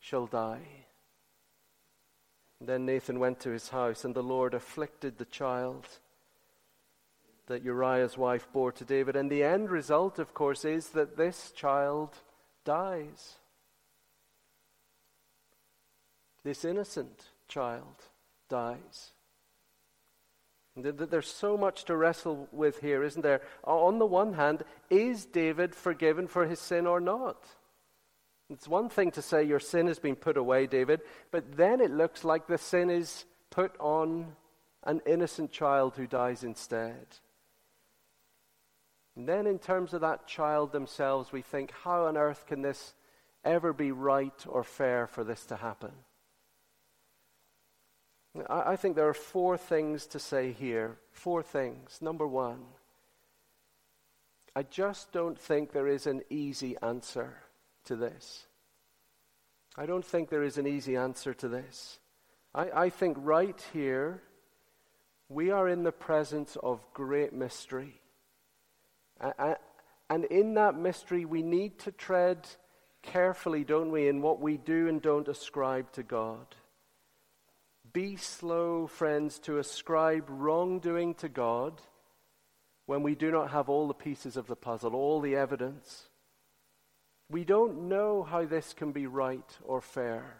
shall 0.00 0.26
die. 0.26 0.86
Then 2.58 2.86
Nathan 2.86 3.18
went 3.18 3.40
to 3.40 3.50
his 3.50 3.68
house, 3.68 4.06
and 4.06 4.14
the 4.14 4.22
Lord 4.22 4.54
afflicted 4.54 5.18
the 5.18 5.26
child 5.26 5.86
that 7.46 7.62
Uriah's 7.62 8.16
wife 8.16 8.48
bore 8.54 8.72
to 8.72 8.84
David. 8.86 9.16
And 9.16 9.30
the 9.30 9.44
end 9.44 9.70
result, 9.70 10.18
of 10.18 10.32
course, 10.32 10.64
is 10.64 10.88
that 10.90 11.18
this 11.18 11.50
child 11.50 12.14
dies. 12.64 13.36
This 16.46 16.64
innocent 16.64 17.24
child 17.48 18.04
dies. 18.48 19.10
There's 20.76 21.26
so 21.26 21.56
much 21.56 21.86
to 21.86 21.96
wrestle 21.96 22.46
with 22.52 22.78
here, 22.80 23.02
isn't 23.02 23.22
there? 23.22 23.40
On 23.64 23.98
the 23.98 24.06
one 24.06 24.34
hand, 24.34 24.62
is 24.88 25.24
David 25.24 25.74
forgiven 25.74 26.28
for 26.28 26.46
his 26.46 26.60
sin 26.60 26.86
or 26.86 27.00
not? 27.00 27.44
It's 28.48 28.68
one 28.68 28.88
thing 28.88 29.10
to 29.10 29.22
say 29.22 29.42
your 29.42 29.58
sin 29.58 29.88
has 29.88 29.98
been 29.98 30.14
put 30.14 30.36
away, 30.36 30.68
David, 30.68 31.00
but 31.32 31.56
then 31.56 31.80
it 31.80 31.90
looks 31.90 32.22
like 32.22 32.46
the 32.46 32.58
sin 32.58 32.90
is 32.90 33.24
put 33.50 33.74
on 33.80 34.36
an 34.84 35.00
innocent 35.04 35.50
child 35.50 35.94
who 35.96 36.06
dies 36.06 36.44
instead. 36.44 37.06
And 39.16 39.28
then, 39.28 39.48
in 39.48 39.58
terms 39.58 39.94
of 39.94 40.02
that 40.02 40.28
child 40.28 40.70
themselves, 40.70 41.32
we 41.32 41.42
think, 41.42 41.72
how 41.82 42.04
on 42.04 42.16
earth 42.16 42.46
can 42.46 42.62
this 42.62 42.94
ever 43.44 43.72
be 43.72 43.90
right 43.90 44.46
or 44.46 44.62
fair 44.62 45.08
for 45.08 45.24
this 45.24 45.44
to 45.46 45.56
happen? 45.56 45.90
I 48.48 48.76
think 48.76 48.96
there 48.96 49.08
are 49.08 49.14
four 49.14 49.56
things 49.56 50.06
to 50.08 50.18
say 50.18 50.52
here. 50.52 50.98
Four 51.10 51.42
things. 51.42 51.98
Number 52.00 52.26
one, 52.26 52.64
I 54.54 54.62
just 54.62 55.12
don't 55.12 55.38
think 55.38 55.72
there 55.72 55.88
is 55.88 56.06
an 56.06 56.22
easy 56.30 56.76
answer 56.82 57.36
to 57.84 57.96
this. 57.96 58.46
I 59.76 59.86
don't 59.86 60.04
think 60.04 60.30
there 60.30 60.42
is 60.42 60.58
an 60.58 60.66
easy 60.66 60.96
answer 60.96 61.34
to 61.34 61.48
this. 61.48 61.98
I, 62.54 62.70
I 62.74 62.90
think 62.90 63.16
right 63.20 63.62
here, 63.72 64.22
we 65.28 65.50
are 65.50 65.68
in 65.68 65.82
the 65.82 65.92
presence 65.92 66.56
of 66.62 66.80
great 66.94 67.32
mystery. 67.32 68.00
And 70.08 70.24
in 70.26 70.54
that 70.54 70.78
mystery, 70.78 71.24
we 71.24 71.42
need 71.42 71.78
to 71.80 71.92
tread 71.92 72.46
carefully, 73.02 73.64
don't 73.64 73.90
we, 73.90 74.08
in 74.08 74.22
what 74.22 74.40
we 74.40 74.56
do 74.56 74.88
and 74.88 75.02
don't 75.02 75.28
ascribe 75.28 75.92
to 75.92 76.02
God. 76.02 76.46
Be 77.96 78.16
slow, 78.16 78.86
friends, 78.86 79.38
to 79.38 79.56
ascribe 79.56 80.26
wrongdoing 80.28 81.14
to 81.14 81.30
God 81.30 81.80
when 82.84 83.02
we 83.02 83.14
do 83.14 83.30
not 83.30 83.52
have 83.52 83.70
all 83.70 83.88
the 83.88 83.94
pieces 83.94 84.36
of 84.36 84.48
the 84.48 84.54
puzzle, 84.54 84.94
all 84.94 85.22
the 85.22 85.34
evidence. 85.34 86.10
We 87.30 87.42
don't 87.42 87.88
know 87.88 88.22
how 88.22 88.44
this 88.44 88.74
can 88.74 88.92
be 88.92 89.06
right 89.06 89.50
or 89.64 89.80
fair. 89.80 90.36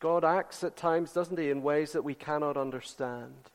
God 0.00 0.24
acts 0.24 0.64
at 0.64 0.76
times, 0.76 1.12
doesn't 1.12 1.38
he, 1.38 1.48
in 1.48 1.62
ways 1.62 1.92
that 1.92 2.02
we 2.02 2.16
cannot 2.16 2.56
understand. 2.56 3.48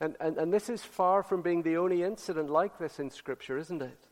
And, 0.00 0.16
and, 0.18 0.38
and 0.38 0.52
this 0.52 0.68
is 0.68 0.82
far 0.82 1.22
from 1.22 1.40
being 1.40 1.62
the 1.62 1.76
only 1.76 2.02
incident 2.02 2.50
like 2.50 2.80
this 2.80 2.98
in 2.98 3.10
Scripture, 3.10 3.56
isn't 3.56 3.80
it? 3.80 4.08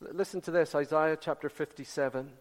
Listen 0.00 0.40
to 0.40 0.50
this 0.50 0.74
Isaiah 0.74 1.16
chapter 1.20 1.48
57. 1.48 2.32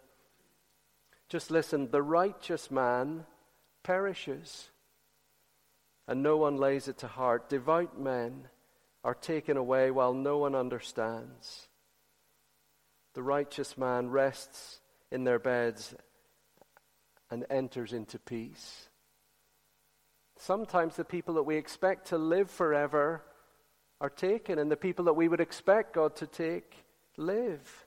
Just 1.29 1.51
listen. 1.51 1.91
The 1.91 2.01
righteous 2.01 2.71
man 2.71 3.25
perishes, 3.87 4.69
and 6.09 6.21
no 6.21 6.35
one 6.35 6.57
lays 6.57 6.89
it 6.89 6.97
to 6.97 7.07
heart. 7.07 7.47
Devout 7.47 7.97
men 7.97 8.49
are 9.01 9.13
taken 9.13 9.55
away 9.55 9.89
while 9.91 10.13
no 10.13 10.37
one 10.37 10.53
understands. 10.53 11.69
The 13.13 13.23
righteous 13.23 13.77
man 13.77 14.09
rests 14.09 14.81
in 15.09 15.23
their 15.23 15.39
beds 15.39 15.95
and 17.31 17.45
enters 17.49 17.93
into 17.93 18.19
peace. 18.19 18.89
Sometimes 20.37 20.97
the 20.97 21.05
people 21.05 21.35
that 21.35 21.43
we 21.43 21.55
expect 21.55 22.07
to 22.07 22.17
live 22.17 22.51
forever 22.51 23.23
are 24.01 24.09
taken, 24.09 24.59
and 24.59 24.69
the 24.69 24.75
people 24.75 25.05
that 25.05 25.13
we 25.13 25.29
would 25.29 25.39
expect 25.39 25.93
God 25.93 26.13
to 26.17 26.27
take 26.27 26.83
live. 27.15 27.86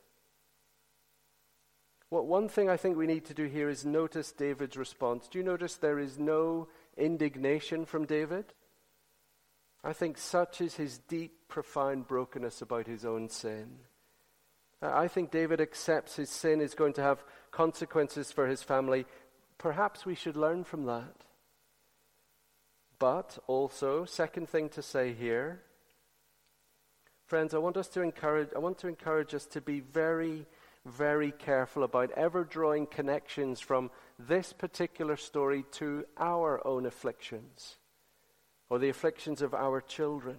What 2.11 2.27
one 2.27 2.49
thing 2.49 2.69
I 2.69 2.77
think 2.77 2.97
we 2.97 3.07
need 3.07 3.25
to 3.27 3.35
do 3.35 3.45
here 3.45 3.69
is 3.69 3.87
notice 3.87 4.33
David's 4.33 4.77
response. 4.77 5.29
Do 5.29 5.39
you 5.39 5.45
notice 5.45 5.77
there 5.77 6.01
is 6.01 6.19
no 6.19 6.69
indignation 6.97 7.87
from 7.87 8.05
David? 8.05 8.47
I 9.83 9.93
think 9.93 10.19
such 10.19 10.61
is 10.61 10.75
his 10.75 10.99
deep, 10.99 11.49
profound 11.49 12.09
brokenness 12.09 12.61
about 12.61 12.87
his 12.87 13.05
own 13.05 13.29
sin. 13.29 13.79
I 14.83 15.09
think 15.09 15.31
David 15.31 15.61
accepts 15.61 16.17
his 16.17 16.31
sin 16.31 16.61
is 16.61 16.75
going 16.75 16.95
to 16.95 17.03
have 17.03 17.25
consequences 17.51 18.33
for 18.33 18.47
his 18.47 18.63
family. 18.63 19.07
Perhaps 19.57 20.05
we 20.05 20.15
should 20.15 20.37
learn 20.37 20.65
from 20.65 20.87
that. 20.87 21.15
But 22.99 23.39
also, 23.47 24.05
second 24.05 24.49
thing 24.49 24.69
to 24.71 24.83
say 24.83 25.13
here, 25.15 25.63
Friends, 27.31 27.55
I 27.55 27.59
want 27.59 27.77
us 27.77 27.87
to 27.91 28.03
encourage, 28.03 28.49
I 28.57 28.59
want 28.59 28.79
to 28.79 28.89
encourage 28.89 29.37
us 29.37 29.47
to 29.47 29.61
be 29.61 29.79
very, 29.79 30.47
very 30.87 31.33
careful 31.33 31.83
about 31.83 32.11
ever 32.13 32.45
drawing 32.45 32.87
connections 32.87 33.61
from 33.61 33.91
this 34.19 34.53
particular 34.53 35.17
story 35.17 35.65
to 35.73 36.05
our 36.19 36.67
own 36.67 36.87
afflictions 36.87 37.77
or 38.69 38.79
the 38.79 38.89
afflictions 38.89 39.43
of 39.43 39.53
our 39.53 39.81
children. 39.81 40.37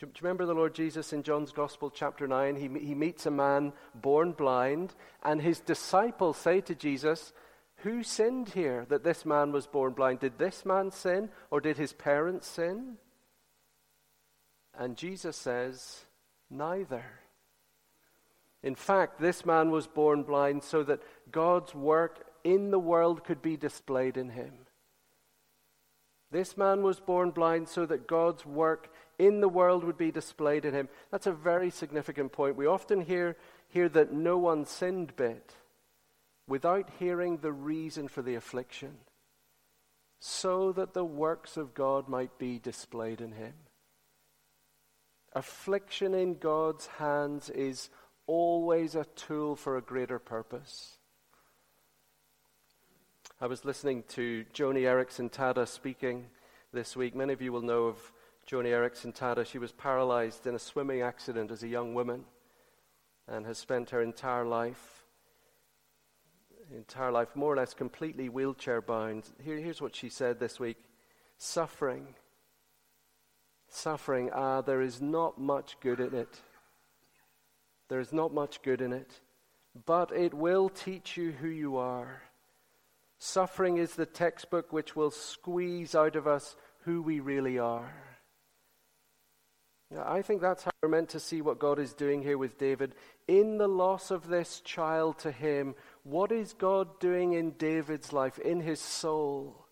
Do 0.00 0.06
you 0.06 0.12
remember 0.22 0.44
the 0.44 0.54
Lord 0.54 0.74
Jesus 0.74 1.12
in 1.12 1.22
John's 1.22 1.52
Gospel, 1.52 1.88
chapter 1.88 2.26
9? 2.26 2.56
He, 2.56 2.86
he 2.86 2.94
meets 2.94 3.26
a 3.26 3.30
man 3.30 3.72
born 3.94 4.32
blind, 4.32 4.94
and 5.22 5.40
his 5.40 5.60
disciples 5.60 6.36
say 6.36 6.60
to 6.62 6.74
Jesus, 6.74 7.32
Who 7.76 8.02
sinned 8.02 8.50
here 8.50 8.84
that 8.88 9.04
this 9.04 9.24
man 9.24 9.52
was 9.52 9.66
born 9.66 9.92
blind? 9.92 10.20
Did 10.20 10.36
this 10.36 10.66
man 10.66 10.90
sin, 10.90 11.30
or 11.50 11.60
did 11.60 11.78
his 11.78 11.92
parents 11.92 12.48
sin? 12.48 12.98
And 14.76 14.96
Jesus 14.96 15.36
says, 15.36 16.04
Neither. 16.50 17.04
In 18.64 18.74
fact, 18.74 19.20
this 19.20 19.44
man 19.44 19.70
was 19.70 19.86
born 19.86 20.22
blind 20.22 20.64
so 20.64 20.82
that 20.84 21.02
God's 21.30 21.74
work 21.74 22.26
in 22.42 22.70
the 22.70 22.78
world 22.78 23.22
could 23.22 23.42
be 23.42 23.58
displayed 23.58 24.16
in 24.16 24.30
him. 24.30 24.54
This 26.30 26.56
man 26.56 26.82
was 26.82 26.98
born 26.98 27.30
blind 27.30 27.68
so 27.68 27.84
that 27.84 28.08
God's 28.08 28.46
work 28.46 28.90
in 29.18 29.40
the 29.40 29.50
world 29.50 29.84
would 29.84 29.98
be 29.98 30.10
displayed 30.10 30.64
in 30.64 30.72
him. 30.72 30.88
That's 31.12 31.26
a 31.26 31.32
very 31.32 31.68
significant 31.68 32.32
point. 32.32 32.56
We 32.56 32.66
often 32.66 33.02
hear, 33.02 33.36
hear 33.68 33.90
that 33.90 34.14
no 34.14 34.38
one 34.38 34.64
sinned 34.64 35.14
bit 35.14 35.52
without 36.48 36.88
hearing 36.98 37.36
the 37.36 37.52
reason 37.52 38.08
for 38.08 38.22
the 38.22 38.34
affliction, 38.34 38.96
so 40.20 40.72
that 40.72 40.94
the 40.94 41.04
works 41.04 41.58
of 41.58 41.74
God 41.74 42.08
might 42.08 42.38
be 42.38 42.58
displayed 42.58 43.20
in 43.20 43.32
him. 43.32 43.54
Affliction 45.34 46.14
in 46.14 46.38
God's 46.38 46.86
hands 46.86 47.50
is 47.50 47.90
always 48.26 48.94
a 48.94 49.04
tool 49.16 49.56
for 49.56 49.76
a 49.76 49.82
greater 49.82 50.18
purpose. 50.18 50.98
I 53.40 53.46
was 53.46 53.64
listening 53.64 54.04
to 54.10 54.44
Joni 54.54 54.82
Eareckson 54.82 55.30
Tada 55.30 55.66
speaking 55.68 56.26
this 56.72 56.96
week. 56.96 57.14
Many 57.14 57.32
of 57.32 57.42
you 57.42 57.52
will 57.52 57.62
know 57.62 57.84
of 57.84 58.12
Joni 58.48 58.66
Eareckson 58.66 59.16
Tada. 59.16 59.44
She 59.44 59.58
was 59.58 59.72
paralyzed 59.72 60.46
in 60.46 60.54
a 60.54 60.58
swimming 60.58 61.02
accident 61.02 61.50
as 61.50 61.62
a 61.62 61.68
young 61.68 61.94
woman 61.94 62.24
and 63.26 63.44
has 63.46 63.58
spent 63.58 63.90
her 63.90 64.02
entire 64.02 64.44
life, 64.44 65.04
entire 66.74 67.10
life 67.10 67.34
more 67.34 67.52
or 67.52 67.56
less 67.56 67.74
completely 67.74 68.28
wheelchair 68.28 68.80
bound. 68.80 69.24
Here, 69.42 69.56
here's 69.56 69.82
what 69.82 69.96
she 69.96 70.08
said 70.08 70.38
this 70.38 70.60
week 70.60 70.78
Suffering, 71.36 72.14
suffering, 73.68 74.30
ah, 74.32 74.60
there 74.60 74.80
is 74.80 75.02
not 75.02 75.40
much 75.40 75.76
good 75.80 76.00
in 76.00 76.14
it. 76.14 76.40
There 77.88 78.00
is 78.00 78.12
not 78.12 78.32
much 78.32 78.62
good 78.62 78.80
in 78.80 78.92
it, 78.92 79.20
but 79.86 80.12
it 80.12 80.34
will 80.34 80.68
teach 80.68 81.16
you 81.16 81.32
who 81.32 81.48
you 81.48 81.76
are. 81.76 82.22
Suffering 83.18 83.76
is 83.76 83.94
the 83.94 84.06
textbook 84.06 84.72
which 84.72 84.96
will 84.96 85.10
squeeze 85.10 85.94
out 85.94 86.16
of 86.16 86.26
us 86.26 86.56
who 86.80 87.02
we 87.02 87.20
really 87.20 87.58
are. 87.58 87.94
Now, 89.90 90.04
I 90.06 90.22
think 90.22 90.40
that's 90.40 90.64
how 90.64 90.70
we're 90.82 90.88
meant 90.88 91.10
to 91.10 91.20
see 91.20 91.40
what 91.40 91.58
God 91.58 91.78
is 91.78 91.92
doing 91.92 92.22
here 92.22 92.38
with 92.38 92.58
David. 92.58 92.94
In 93.28 93.58
the 93.58 93.68
loss 93.68 94.10
of 94.10 94.28
this 94.28 94.60
child 94.60 95.18
to 95.20 95.30
him, 95.30 95.74
what 96.02 96.32
is 96.32 96.52
God 96.52 96.98
doing 97.00 97.34
in 97.34 97.52
David's 97.52 98.12
life, 98.12 98.38
in 98.38 98.60
his 98.60 98.80
soul, 98.80 99.66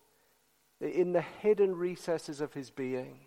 in 0.79 1.13
the 1.13 1.21
hidden 1.21 1.75
recesses 1.75 2.41
of 2.41 2.53
his 2.53 2.69
being? 2.69 3.19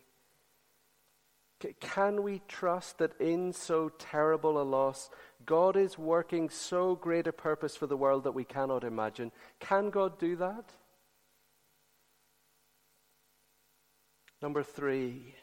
Can 1.80 2.22
we 2.22 2.42
trust 2.48 2.98
that 2.98 3.18
in 3.20 3.52
so 3.52 3.88
terrible 3.98 4.60
a 4.60 4.62
loss, 4.62 5.08
God 5.46 5.76
is 5.76 5.96
working 5.96 6.50
so 6.50 6.94
great 6.94 7.26
a 7.26 7.32
purpose 7.32 7.76
for 7.76 7.86
the 7.86 7.96
world 7.96 8.24
that 8.24 8.32
we 8.32 8.44
cannot 8.44 8.84
imagine? 8.84 9.32
Can 9.58 9.90
God 9.90 10.18
do 10.18 10.36
that? 10.36 10.70
Number 14.42 14.62
three, 14.62 15.34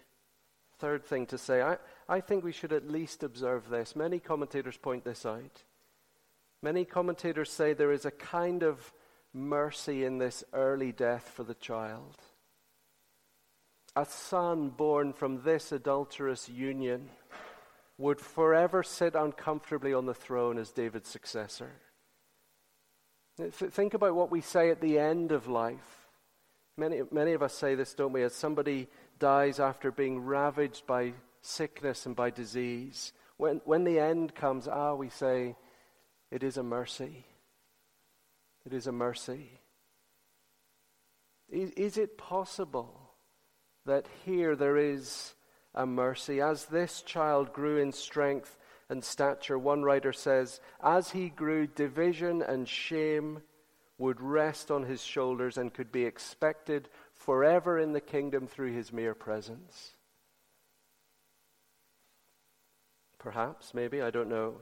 third 0.78 1.04
thing 1.04 1.26
to 1.28 1.38
say, 1.38 1.64
I, 1.64 1.78
I 2.08 2.22
think 2.22 2.44
we 2.44 2.52
should 2.52 2.74
at 2.74 2.92
least 2.92 3.24
observe 3.24 3.70
this. 3.70 3.96
Many 3.96 4.20
commentators 4.20 4.78
point 4.78 5.04
this 5.04 5.26
out. 5.26 5.64
Many 6.62 6.86
commentators 6.86 7.52
say 7.52 7.74
there 7.74 7.92
is 7.92 8.06
a 8.06 8.12
kind 8.12 8.62
of 8.62 8.94
mercy 9.34 10.06
in 10.06 10.20
this 10.20 10.44
early 10.54 10.92
death 10.92 11.32
for 11.34 11.44
the 11.44 11.56
child 11.56 12.18
a 13.96 14.06
son 14.06 14.70
born 14.70 15.14
from 15.14 15.44
this 15.44 15.72
adulterous 15.72 16.50
union 16.50 17.10
would 17.98 18.20
forever 18.20 18.82
sit 18.82 19.16
uncomfortably 19.16 19.94
on 19.94 20.06
the 20.06 20.14
throne 20.14 20.58
as 20.58 20.72
David's 20.72 21.10
successor. 21.10 21.72
Think 23.52 23.94
about 23.94 24.16
what 24.16 24.32
we 24.32 24.42
say 24.42 24.70
at 24.70 24.82
the 24.82 24.98
end 24.98 25.32
of 25.32 25.48
life. 25.48 26.08
Many, 26.78 27.02
many 27.12 27.34
of 27.34 27.44
us 27.44 27.54
say 27.54 27.76
this, 27.76 27.94
don't 27.94 28.14
we? 28.14 28.24
As 28.24 28.34
somebody 28.34 28.88
dies 29.20 29.60
after 29.60 29.92
being 29.92 30.26
ravaged 30.26 30.88
by 30.88 31.14
sickness 31.42 32.06
and 32.06 32.16
by 32.16 32.32
disease, 32.32 33.14
when, 33.38 33.62
when 33.66 33.84
the 33.84 34.00
end 34.00 34.34
comes, 34.34 34.68
ah, 34.68 34.96
we 34.96 35.10
say, 35.10 35.56
it 36.32 36.44
is 36.44 36.58
a 36.58 36.64
mercy. 36.64 37.26
It 38.66 38.74
is 38.74 38.88
a 38.88 38.92
mercy. 38.92 39.60
Is, 41.50 41.70
is 41.72 41.98
it 41.98 42.18
possible 42.18 43.03
that 43.86 44.06
here 44.26 44.56
there 44.56 44.78
is 44.78 45.34
a 45.76 45.86
mercy. 45.86 46.42
As 46.42 46.66
this 46.66 47.02
child 47.02 47.54
grew 47.54 47.78
in 47.78 47.92
strength 47.92 48.58
and 48.90 49.04
stature, 49.04 49.58
one 49.58 49.84
writer 49.84 50.14
says, 50.14 50.60
as 50.82 51.12
he 51.12 51.30
grew, 51.30 51.68
division 51.68 52.42
and 52.42 52.68
shame 52.68 53.42
would 53.98 54.22
rest 54.22 54.72
on 54.72 54.84
his 54.84 55.04
shoulders 55.04 55.58
and 55.58 55.74
could 55.74 55.92
be 55.92 56.06
expected 56.06 56.90
forever 57.14 57.80
in 57.80 57.94
the 57.94 58.02
kingdom 58.02 58.48
through 58.48 58.74
his 58.74 58.92
mere 58.92 59.14
presence. 59.14 59.92
Perhaps, 63.20 63.74
maybe, 63.74 64.02
I 64.02 64.10
don't 64.10 64.30
know. 64.30 64.56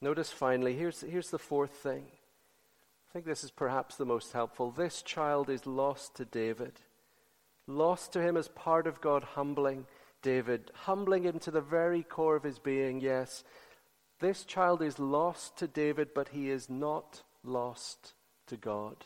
Notice 0.00 0.30
finally, 0.30 0.74
here's, 0.74 1.02
here's 1.02 1.30
the 1.30 1.38
fourth 1.38 1.72
thing. 1.72 2.04
I 2.06 3.12
think 3.12 3.26
this 3.26 3.44
is 3.44 3.50
perhaps 3.50 3.96
the 3.96 4.06
most 4.06 4.32
helpful. 4.32 4.70
This 4.70 5.02
child 5.02 5.50
is 5.50 5.66
lost 5.66 6.14
to 6.16 6.24
David 6.24 6.80
lost 7.76 8.12
to 8.12 8.22
him 8.22 8.36
as 8.36 8.48
part 8.48 8.86
of 8.86 9.00
God 9.00 9.22
humbling 9.22 9.86
David, 10.22 10.70
humbling 10.74 11.24
him 11.24 11.38
to 11.40 11.50
the 11.50 11.60
very 11.60 12.02
core 12.02 12.36
of 12.36 12.42
his 12.42 12.58
being. 12.58 13.00
Yes, 13.00 13.44
this 14.20 14.44
child 14.44 14.82
is 14.82 14.98
lost 14.98 15.56
to 15.58 15.66
David, 15.66 16.10
but 16.14 16.28
he 16.28 16.50
is 16.50 16.68
not 16.68 17.22
lost 17.42 18.14
to 18.48 18.56
God. 18.56 18.96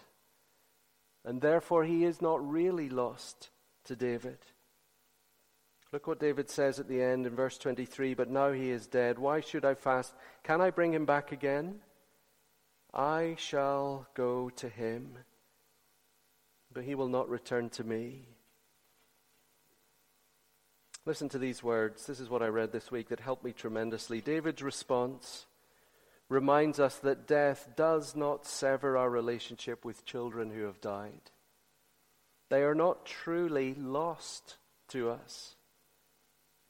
And 1.24 1.40
therefore, 1.40 1.84
he 1.84 2.04
is 2.04 2.20
not 2.20 2.46
really 2.46 2.88
lost 2.88 3.50
to 3.84 3.96
David. 3.96 4.38
Look 5.92 6.08
what 6.08 6.18
David 6.18 6.50
says 6.50 6.80
at 6.80 6.88
the 6.88 7.00
end 7.00 7.24
in 7.24 7.36
verse 7.36 7.56
23 7.56 8.14
But 8.14 8.28
now 8.28 8.50
he 8.50 8.70
is 8.70 8.88
dead. 8.88 9.18
Why 9.18 9.40
should 9.40 9.64
I 9.64 9.74
fast? 9.74 10.12
Can 10.42 10.60
I 10.60 10.70
bring 10.70 10.92
him 10.92 11.06
back 11.06 11.30
again? 11.30 11.76
I 12.92 13.36
shall 13.38 14.06
go 14.14 14.50
to 14.56 14.68
him, 14.68 15.18
but 16.72 16.84
he 16.84 16.94
will 16.94 17.08
not 17.08 17.28
return 17.28 17.70
to 17.70 17.84
me. 17.84 18.33
Listen 21.06 21.28
to 21.28 21.38
these 21.38 21.62
words. 21.62 22.06
This 22.06 22.18
is 22.18 22.30
what 22.30 22.42
I 22.42 22.46
read 22.46 22.72
this 22.72 22.90
week 22.90 23.08
that 23.08 23.20
helped 23.20 23.44
me 23.44 23.52
tremendously. 23.52 24.22
David's 24.22 24.62
response 24.62 25.44
reminds 26.30 26.80
us 26.80 26.96
that 26.98 27.26
death 27.26 27.68
does 27.76 28.16
not 28.16 28.46
sever 28.46 28.96
our 28.96 29.10
relationship 29.10 29.84
with 29.84 30.06
children 30.06 30.50
who 30.50 30.62
have 30.62 30.80
died. 30.80 31.30
They 32.48 32.62
are 32.62 32.74
not 32.74 33.04
truly 33.04 33.74
lost 33.74 34.56
to 34.88 35.10
us. 35.10 35.56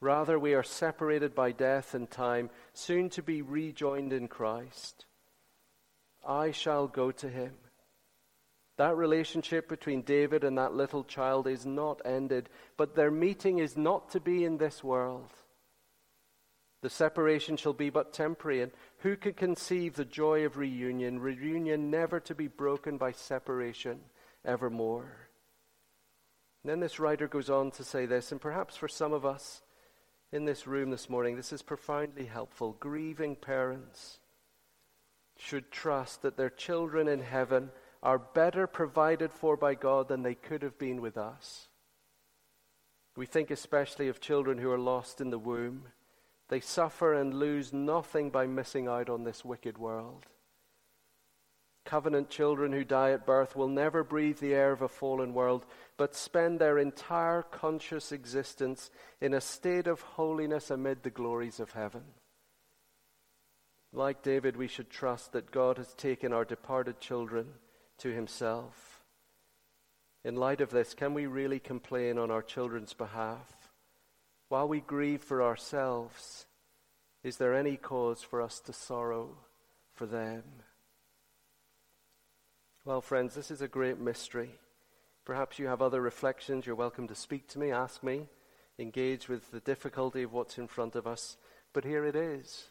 Rather, 0.01 0.37
we 0.37 0.53
are 0.53 0.63
separated 0.63 1.33
by 1.33 1.53
death 1.53 1.93
and 1.93 2.11
time, 2.11 2.49
soon 2.73 3.09
to 3.11 3.23
be 3.23 3.41
rejoined 3.41 4.11
in 4.11 4.27
Christ. 4.27 5.05
I 6.27 6.51
shall 6.51 6.87
go 6.87 7.11
to 7.11 7.29
him. 7.29 7.53
That 8.77 8.97
relationship 8.97 9.69
between 9.69 10.01
David 10.01 10.43
and 10.43 10.57
that 10.57 10.73
little 10.73 11.03
child 11.03 11.47
is 11.47 11.65
not 11.65 12.01
ended, 12.03 12.49
but 12.75 12.95
their 12.95 13.11
meeting 13.11 13.59
is 13.59 13.77
not 13.77 14.09
to 14.11 14.19
be 14.19 14.43
in 14.43 14.57
this 14.57 14.83
world. 14.83 15.31
The 16.81 16.89
separation 16.89 17.57
shall 17.57 17.73
be 17.73 17.89
but 17.89 18.13
temporary, 18.13 18.61
and 18.61 18.71
who 18.99 19.15
could 19.15 19.37
conceive 19.37 19.95
the 19.95 20.05
joy 20.05 20.45
of 20.45 20.57
reunion? 20.57 21.19
Reunion 21.19 21.89
never 21.89 22.19
to 22.19 22.35
be 22.35 22.47
broken 22.47 22.97
by 22.97 23.11
separation 23.11 24.01
evermore. 24.43 25.29
And 26.63 26.71
then 26.71 26.81
this 26.81 26.99
writer 26.99 27.27
goes 27.27 27.49
on 27.49 27.71
to 27.71 27.83
say 27.83 28.05
this, 28.05 28.31
and 28.31 28.41
perhaps 28.41 28.75
for 28.75 28.87
some 28.87 29.13
of 29.13 29.25
us 29.25 29.61
in 30.31 30.45
this 30.45 30.67
room 30.67 30.91
this 30.91 31.09
morning, 31.09 31.37
this 31.37 31.53
is 31.53 31.61
profoundly 31.61 32.25
helpful. 32.25 32.75
Grieving 32.79 33.35
parents 33.35 34.19
should 35.37 35.71
trust 35.71 36.21
that 36.23 36.37
their 36.37 36.49
children 36.49 37.07
in 37.07 37.21
heaven 37.21 37.71
are 38.05 38.19
better 38.19 38.67
provided 38.67 39.33
for 39.33 39.57
by 39.57 39.73
God 39.73 40.07
than 40.07 40.21
they 40.21 40.35
could 40.35 40.61
have 40.61 40.77
been 40.77 41.01
with 41.01 41.17
us. 41.17 41.67
We 43.17 43.25
think 43.25 43.49
especially 43.49 44.07
of 44.09 44.21
children 44.21 44.59
who 44.59 44.69
are 44.69 44.77
lost 44.77 45.21
in 45.21 45.31
the 45.31 45.39
womb. 45.39 45.87
They 46.49 46.59
suffer 46.59 47.15
and 47.15 47.33
lose 47.33 47.73
nothing 47.73 48.29
by 48.29 48.45
missing 48.45 48.87
out 48.87 49.09
on 49.09 49.23
this 49.23 49.43
wicked 49.43 49.79
world. 49.79 50.27
Covenant 51.83 52.29
children 52.29 52.71
who 52.71 52.83
die 52.83 53.11
at 53.11 53.25
birth 53.25 53.55
will 53.55 53.67
never 53.67 54.03
breathe 54.03 54.37
the 54.37 54.53
air 54.53 54.71
of 54.71 54.83
a 54.83 54.87
fallen 54.87 55.33
world, 55.33 55.65
but 55.97 56.13
spend 56.13 56.59
their 56.59 56.77
entire 56.77 57.41
conscious 57.41 58.11
existence 58.11 58.91
in 59.19 59.33
a 59.33 59.41
state 59.41 59.87
of 59.87 60.01
holiness 60.01 60.69
amid 60.69 61.01
the 61.01 61.09
glories 61.09 61.59
of 61.59 61.71
heaven. 61.71 62.03
Like 63.91 64.21
David, 64.21 64.57
we 64.57 64.67
should 64.67 64.91
trust 64.91 65.31
that 65.31 65.49
God 65.49 65.77
has 65.77 65.93
taken 65.95 66.33
our 66.33 66.45
departed 66.45 66.99
children 66.99 67.47
to 67.99 68.09
himself. 68.13 69.01
In 70.23 70.35
light 70.35 70.61
of 70.61 70.71
this, 70.71 70.93
can 70.93 71.13
we 71.13 71.27
really 71.27 71.59
complain 71.59 72.17
on 72.17 72.31
our 72.31 72.41
children's 72.41 72.93
behalf? 72.93 73.69
While 74.49 74.67
we 74.67 74.79
grieve 74.79 75.21
for 75.21 75.43
ourselves, 75.43 76.45
is 77.23 77.37
there 77.37 77.55
any 77.55 77.77
cause 77.77 78.21
for 78.21 78.41
us 78.41 78.59
to 78.61 78.73
sorrow 78.73 79.37
for 79.93 80.05
them? 80.05 80.43
Well, 82.85 83.01
friends, 83.01 83.33
this 83.33 83.49
is 83.49 83.61
a 83.61 83.67
great 83.67 83.99
mystery. 83.99 84.51
Perhaps 85.25 85.57
you 85.57 85.65
have 85.67 85.81
other 85.81 86.01
reflections. 86.01 86.67
You're 86.67 86.75
welcome 86.75 87.07
to 87.07 87.15
speak 87.15 87.47
to 87.49 87.59
me, 87.59 87.71
ask 87.71 88.03
me, 88.03 88.27
engage 88.77 89.27
with 89.27 89.49
the 89.49 89.59
difficulty 89.59 90.21
of 90.21 90.33
what's 90.33 90.59
in 90.59 90.67
front 90.67 90.95
of 90.95 91.07
us. 91.07 91.37
But 91.73 91.83
here 91.83 92.05
it 92.05 92.15
is 92.15 92.65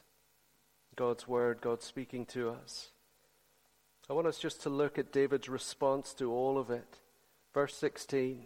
God's 0.95 1.27
Word, 1.27 1.61
God 1.61 1.83
speaking 1.83 2.27
to 2.27 2.51
us. 2.51 2.91
I 4.09 4.13
want 4.13 4.27
us 4.27 4.39
just 4.39 4.63
to 4.63 4.71
look 4.71 4.99
at 4.99 5.13
David's 5.13 5.49
response 5.49 6.13
to 6.15 6.33
all 6.33 6.59
of 6.59 6.71
it. 6.71 6.99
Verse 7.53 7.75
16 7.77 8.43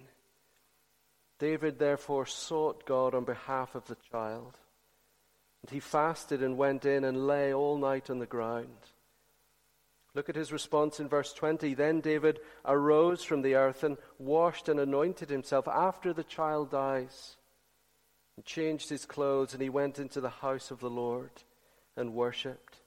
David 1.38 1.78
therefore 1.78 2.26
sought 2.26 2.84
God 2.84 3.14
on 3.14 3.24
behalf 3.24 3.74
of 3.74 3.86
the 3.86 3.96
child. 4.10 4.58
And 5.62 5.70
he 5.70 5.80
fasted 5.80 6.42
and 6.42 6.56
went 6.56 6.84
in 6.84 7.04
and 7.04 7.26
lay 7.26 7.52
all 7.52 7.76
night 7.78 8.10
on 8.10 8.18
the 8.18 8.26
ground. 8.26 8.76
Look 10.14 10.28
at 10.28 10.36
his 10.36 10.52
response 10.52 11.00
in 11.00 11.08
verse 11.08 11.32
20. 11.32 11.74
Then 11.74 12.00
David 12.00 12.40
arose 12.64 13.22
from 13.22 13.42
the 13.42 13.54
earth 13.54 13.84
and 13.84 13.98
washed 14.18 14.68
and 14.68 14.80
anointed 14.80 15.30
himself 15.30 15.68
after 15.68 16.12
the 16.12 16.24
child 16.24 16.70
dies, 16.70 17.36
and 18.36 18.44
changed 18.44 18.88
his 18.88 19.06
clothes, 19.06 19.52
and 19.52 19.62
he 19.62 19.68
went 19.68 19.98
into 19.98 20.20
the 20.20 20.28
house 20.28 20.70
of 20.70 20.80
the 20.80 20.90
Lord 20.90 21.30
and 21.96 22.14
worshipped. 22.14 22.77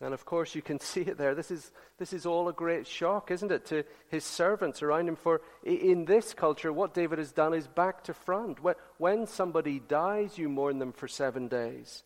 And 0.00 0.14
of 0.14 0.24
course, 0.24 0.54
you 0.54 0.62
can 0.62 0.80
see 0.80 1.02
it 1.02 1.18
there. 1.18 1.34
This 1.34 1.50
is, 1.50 1.72
this 1.98 2.12
is 2.12 2.26
all 2.26 2.48
a 2.48 2.52
great 2.52 2.86
shock, 2.86 3.30
isn't 3.30 3.52
it, 3.52 3.66
to 3.66 3.84
his 4.08 4.24
servants 4.24 4.82
around 4.82 5.08
him? 5.08 5.16
For 5.16 5.40
in 5.64 6.04
this 6.04 6.34
culture, 6.34 6.72
what 6.72 6.94
David 6.94 7.18
has 7.18 7.32
done 7.32 7.54
is 7.54 7.66
back 7.66 8.04
to 8.04 8.14
front. 8.14 8.58
When 8.98 9.26
somebody 9.26 9.80
dies, 9.80 10.38
you 10.38 10.48
mourn 10.48 10.78
them 10.78 10.92
for 10.92 11.08
seven 11.08 11.48
days, 11.48 12.04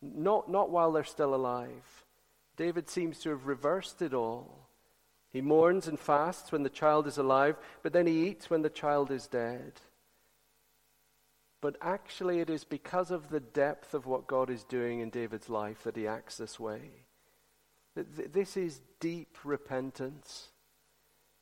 not, 0.00 0.50
not 0.50 0.70
while 0.70 0.92
they're 0.92 1.04
still 1.04 1.34
alive. 1.34 2.04
David 2.56 2.88
seems 2.88 3.20
to 3.20 3.30
have 3.30 3.46
reversed 3.46 4.02
it 4.02 4.14
all. 4.14 4.66
He 5.30 5.40
mourns 5.42 5.86
and 5.86 6.00
fasts 6.00 6.50
when 6.50 6.62
the 6.62 6.70
child 6.70 7.06
is 7.06 7.18
alive, 7.18 7.56
but 7.82 7.92
then 7.92 8.06
he 8.06 8.28
eats 8.28 8.48
when 8.48 8.62
the 8.62 8.70
child 8.70 9.10
is 9.10 9.26
dead. 9.26 9.72
But 11.60 11.76
actually, 11.82 12.40
it 12.40 12.48
is 12.48 12.64
because 12.64 13.10
of 13.10 13.28
the 13.28 13.40
depth 13.40 13.92
of 13.92 14.06
what 14.06 14.26
God 14.26 14.48
is 14.48 14.64
doing 14.64 15.00
in 15.00 15.10
David's 15.10 15.48
life 15.48 15.82
that 15.82 15.96
he 15.96 16.06
acts 16.06 16.36
this 16.38 16.58
way. 16.58 16.90
This 18.32 18.56
is 18.56 18.80
deep 19.00 19.38
repentance. 19.44 20.48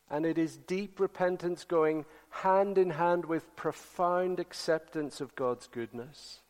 And 0.09 0.25
it 0.25 0.39
is 0.39 0.57
deep 0.57 1.01
repentance 1.01 1.65
going 1.65 2.05
hand 2.31 2.79
in 2.79 2.91
hand 2.91 3.25
with 3.25 3.57
profound 3.57 4.39
acceptance 4.39 5.21
of 5.21 5.35
God's 5.35 5.67
goodness. 5.67 6.41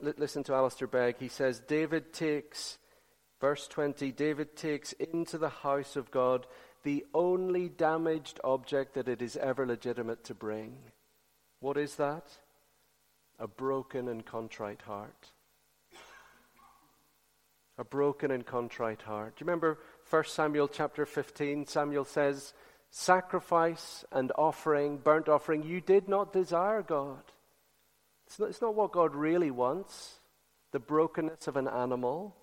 Listen 0.00 0.42
to 0.44 0.54
Alistair 0.54 0.88
Begg. 0.88 1.16
He 1.18 1.28
says, 1.28 1.60
David 1.60 2.12
takes, 2.12 2.78
verse 3.40 3.68
20, 3.68 4.10
David 4.10 4.56
takes 4.56 4.92
into 4.94 5.38
the 5.38 5.50
house 5.50 5.96
of 5.96 6.10
God 6.10 6.46
the 6.82 7.04
only 7.14 7.68
damaged 7.68 8.40
object 8.42 8.94
that 8.94 9.08
it 9.08 9.20
is 9.20 9.36
ever 9.36 9.66
legitimate 9.66 10.24
to 10.24 10.34
bring. 10.34 10.76
What 11.60 11.76
is 11.76 11.96
that? 11.96 12.24
A 13.38 13.46
broken 13.46 14.08
and 14.08 14.24
contrite 14.24 14.82
heart. 14.82 15.32
A 17.78 17.84
broken 17.84 18.30
and 18.30 18.44
contrite 18.44 19.02
heart. 19.02 19.36
Do 19.36 19.44
you 19.44 19.46
remember 19.46 19.78
1 20.08 20.24
Samuel 20.24 20.68
chapter 20.68 21.04
15? 21.04 21.66
Samuel 21.66 22.04
says, 22.04 22.54
Sacrifice 22.90 24.04
and 24.12 24.32
offering, 24.38 24.98
burnt 24.98 25.28
offering, 25.28 25.62
you 25.62 25.80
did 25.80 26.08
not 26.08 26.32
desire 26.32 26.82
God. 26.82 27.22
It's 28.26 28.38
not, 28.38 28.48
it's 28.48 28.62
not 28.62 28.74
what 28.74 28.92
God 28.92 29.14
really 29.14 29.50
wants, 29.50 30.14
the 30.72 30.78
brokenness 30.78 31.46
of 31.46 31.56
an 31.56 31.68
animal. 31.68 32.34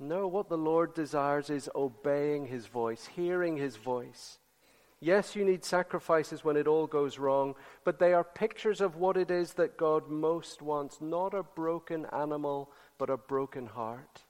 No, 0.00 0.26
what 0.26 0.48
the 0.48 0.58
Lord 0.58 0.94
desires 0.94 1.50
is 1.50 1.70
obeying 1.74 2.46
His 2.46 2.66
voice, 2.66 3.06
hearing 3.14 3.56
His 3.56 3.76
voice. 3.76 4.38
Yes, 5.00 5.36
you 5.36 5.44
need 5.44 5.64
sacrifices 5.64 6.44
when 6.44 6.56
it 6.56 6.66
all 6.66 6.86
goes 6.86 7.18
wrong, 7.18 7.54
but 7.84 7.98
they 7.98 8.14
are 8.14 8.24
pictures 8.24 8.80
of 8.80 8.96
what 8.96 9.16
it 9.16 9.30
is 9.30 9.52
that 9.52 9.76
God 9.76 10.08
most 10.08 10.62
wants 10.62 11.00
not 11.00 11.34
a 11.34 11.42
broken 11.42 12.06
animal, 12.06 12.70
but 12.98 13.10
a 13.10 13.16
broken 13.16 13.66
heart. 13.66 14.22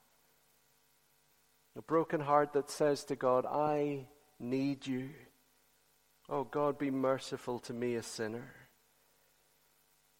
A 1.77 1.81
broken 1.81 2.21
heart 2.21 2.53
that 2.53 2.69
says 2.69 3.03
to 3.05 3.15
God, 3.15 3.45
I 3.45 4.07
need 4.39 4.87
you. 4.87 5.09
Oh, 6.29 6.43
God, 6.43 6.77
be 6.77 6.89
merciful 6.89 7.59
to 7.59 7.73
me, 7.73 7.95
a 7.95 8.03
sinner. 8.03 8.53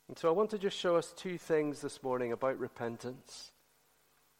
And 0.07 0.17
so 0.17 0.29
I 0.29 0.33
want 0.33 0.51
to 0.51 0.59
just 0.59 0.77
show 0.77 0.95
us 0.95 1.13
two 1.15 1.37
things 1.37 1.81
this 1.81 2.03
morning 2.03 2.31
about 2.31 2.59
repentance. 2.59 3.51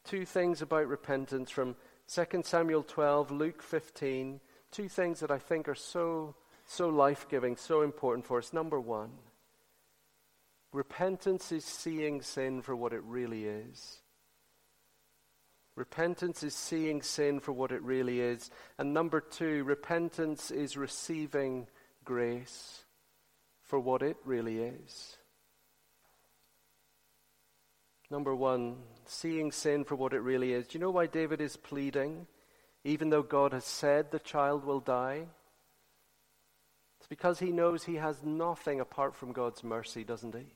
Two 0.04 0.24
things 0.24 0.62
about 0.62 0.86
repentance 0.86 1.50
from 1.50 1.74
2 2.12 2.42
Samuel 2.44 2.84
12, 2.84 3.32
Luke 3.32 3.62
15. 3.62 4.40
Two 4.70 4.88
things 4.88 5.20
that 5.20 5.32
I 5.32 5.38
think 5.38 5.68
are 5.68 5.74
so, 5.74 6.36
so 6.66 6.88
life 6.88 7.26
giving, 7.28 7.56
so 7.56 7.82
important 7.82 8.26
for 8.26 8.38
us. 8.38 8.52
Number 8.52 8.78
one, 8.78 9.10
repentance 10.76 11.52
is 11.52 11.64
seeing 11.64 12.20
sin 12.20 12.60
for 12.60 12.76
what 12.76 12.92
it 12.92 13.02
really 13.02 13.46
is. 13.46 13.96
Repentance 15.74 16.42
is 16.42 16.54
seeing 16.54 17.00
sin 17.00 17.40
for 17.40 17.52
what 17.52 17.72
it 17.72 17.82
really 17.82 18.20
is. 18.20 18.50
And 18.78 18.92
number 18.92 19.20
two, 19.20 19.64
repentance 19.64 20.50
is 20.50 20.76
receiving 20.76 21.66
grace 22.04 22.84
for 23.62 23.80
what 23.80 24.02
it 24.02 24.18
really 24.24 24.58
is. 24.58 25.16
Number 28.10 28.34
one, 28.34 28.76
seeing 29.06 29.52
sin 29.52 29.82
for 29.82 29.96
what 29.96 30.12
it 30.12 30.20
really 30.20 30.52
is. 30.52 30.66
Do 30.66 30.78
you 30.78 30.84
know 30.84 30.90
why 30.90 31.06
David 31.06 31.40
is 31.40 31.56
pleading, 31.56 32.26
even 32.84 33.08
though 33.08 33.22
God 33.22 33.52
has 33.52 33.64
said 33.64 34.10
the 34.10 34.18
child 34.18 34.64
will 34.64 34.80
die? 34.80 35.26
It's 36.98 37.08
because 37.08 37.38
he 37.38 37.50
knows 37.50 37.84
he 37.84 37.96
has 37.96 38.22
nothing 38.22 38.80
apart 38.80 39.14
from 39.16 39.32
God's 39.32 39.64
mercy, 39.64 40.04
doesn't 40.04 40.34
he? 40.34 40.55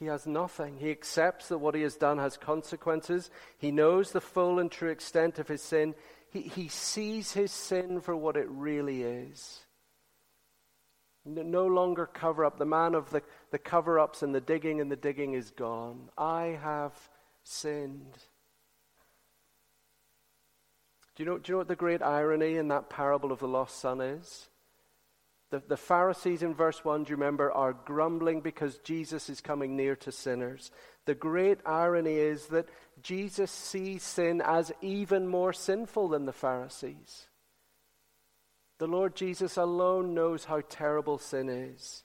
He 0.00 0.06
has 0.06 0.26
nothing. 0.26 0.78
He 0.78 0.90
accepts 0.90 1.48
that 1.48 1.58
what 1.58 1.74
he 1.74 1.82
has 1.82 1.94
done 1.94 2.16
has 2.16 2.38
consequences. 2.38 3.30
He 3.58 3.70
knows 3.70 4.10
the 4.10 4.20
full 4.22 4.58
and 4.58 4.70
true 4.70 4.88
extent 4.88 5.38
of 5.38 5.46
his 5.46 5.62
sin. 5.62 5.94
He, 6.30 6.40
he 6.40 6.68
sees 6.68 7.32
his 7.32 7.52
sin 7.52 8.00
for 8.00 8.16
what 8.16 8.38
it 8.38 8.48
really 8.48 9.02
is. 9.02 9.60
No 11.26 11.66
longer 11.66 12.06
cover 12.06 12.46
up. 12.46 12.58
The 12.58 12.64
man 12.64 12.94
of 12.94 13.10
the, 13.10 13.22
the 13.50 13.58
cover 13.58 14.00
ups 14.00 14.22
and 14.22 14.34
the 14.34 14.40
digging 14.40 14.80
and 14.80 14.90
the 14.90 14.96
digging 14.96 15.34
is 15.34 15.50
gone. 15.50 16.08
I 16.16 16.58
have 16.62 16.94
sinned. 17.44 18.16
Do 21.14 21.22
you, 21.22 21.28
know, 21.28 21.36
do 21.36 21.50
you 21.50 21.54
know 21.54 21.58
what 21.58 21.68
the 21.68 21.76
great 21.76 22.00
irony 22.00 22.56
in 22.56 22.68
that 22.68 22.88
parable 22.88 23.32
of 23.32 23.40
the 23.40 23.48
lost 23.48 23.78
son 23.78 24.00
is? 24.00 24.49
The, 25.50 25.62
the 25.66 25.76
Pharisees 25.76 26.42
in 26.42 26.54
verse 26.54 26.84
1, 26.84 27.04
do 27.04 27.10
you 27.10 27.16
remember, 27.16 27.50
are 27.50 27.72
grumbling 27.72 28.40
because 28.40 28.78
Jesus 28.78 29.28
is 29.28 29.40
coming 29.40 29.76
near 29.76 29.96
to 29.96 30.12
sinners. 30.12 30.70
The 31.06 31.14
great 31.14 31.58
irony 31.66 32.14
is 32.14 32.46
that 32.46 32.68
Jesus 33.02 33.50
sees 33.50 34.02
sin 34.02 34.40
as 34.44 34.70
even 34.80 35.26
more 35.26 35.52
sinful 35.52 36.08
than 36.08 36.24
the 36.24 36.32
Pharisees. 36.32 37.26
The 38.78 38.86
Lord 38.86 39.16
Jesus 39.16 39.56
alone 39.56 40.14
knows 40.14 40.44
how 40.44 40.62
terrible 40.68 41.18
sin 41.18 41.48
is. 41.48 42.04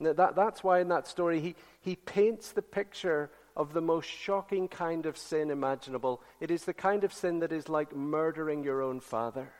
That, 0.00 0.36
that's 0.36 0.62
why 0.62 0.80
in 0.80 0.88
that 0.88 1.08
story 1.08 1.40
he, 1.40 1.56
he 1.80 1.96
paints 1.96 2.52
the 2.52 2.62
picture 2.62 3.30
of 3.56 3.72
the 3.72 3.80
most 3.80 4.06
shocking 4.08 4.68
kind 4.68 5.06
of 5.06 5.18
sin 5.18 5.50
imaginable. 5.50 6.22
It 6.38 6.52
is 6.52 6.64
the 6.64 6.74
kind 6.74 7.02
of 7.02 7.12
sin 7.12 7.40
that 7.40 7.50
is 7.50 7.68
like 7.68 7.96
murdering 7.96 8.62
your 8.62 8.82
own 8.82 9.00
father. 9.00 9.52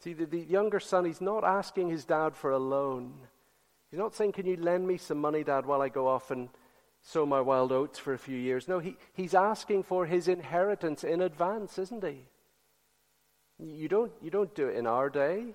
See, 0.00 0.14
the, 0.14 0.24
the 0.24 0.40
younger 0.40 0.80
son, 0.80 1.04
he's 1.04 1.20
not 1.20 1.44
asking 1.44 1.90
his 1.90 2.04
dad 2.04 2.34
for 2.34 2.50
a 2.50 2.58
loan. 2.58 3.12
He's 3.90 3.98
not 3.98 4.14
saying, 4.14 4.32
Can 4.32 4.46
you 4.46 4.56
lend 4.56 4.86
me 4.86 4.96
some 4.96 5.18
money, 5.18 5.44
dad, 5.44 5.66
while 5.66 5.82
I 5.82 5.88
go 5.88 6.08
off 6.08 6.30
and 6.30 6.48
sow 7.02 7.26
my 7.26 7.40
wild 7.40 7.70
oats 7.70 7.98
for 7.98 8.14
a 8.14 8.18
few 8.18 8.36
years? 8.36 8.66
No, 8.66 8.78
he, 8.78 8.96
he's 9.12 9.34
asking 9.34 9.82
for 9.82 10.06
his 10.06 10.26
inheritance 10.26 11.04
in 11.04 11.20
advance, 11.20 11.78
isn't 11.78 12.02
he? 12.02 12.24
You 13.58 13.88
don't, 13.88 14.12
you 14.22 14.30
don't 14.30 14.54
do 14.54 14.68
it 14.68 14.76
in 14.76 14.86
our 14.86 15.10
day. 15.10 15.54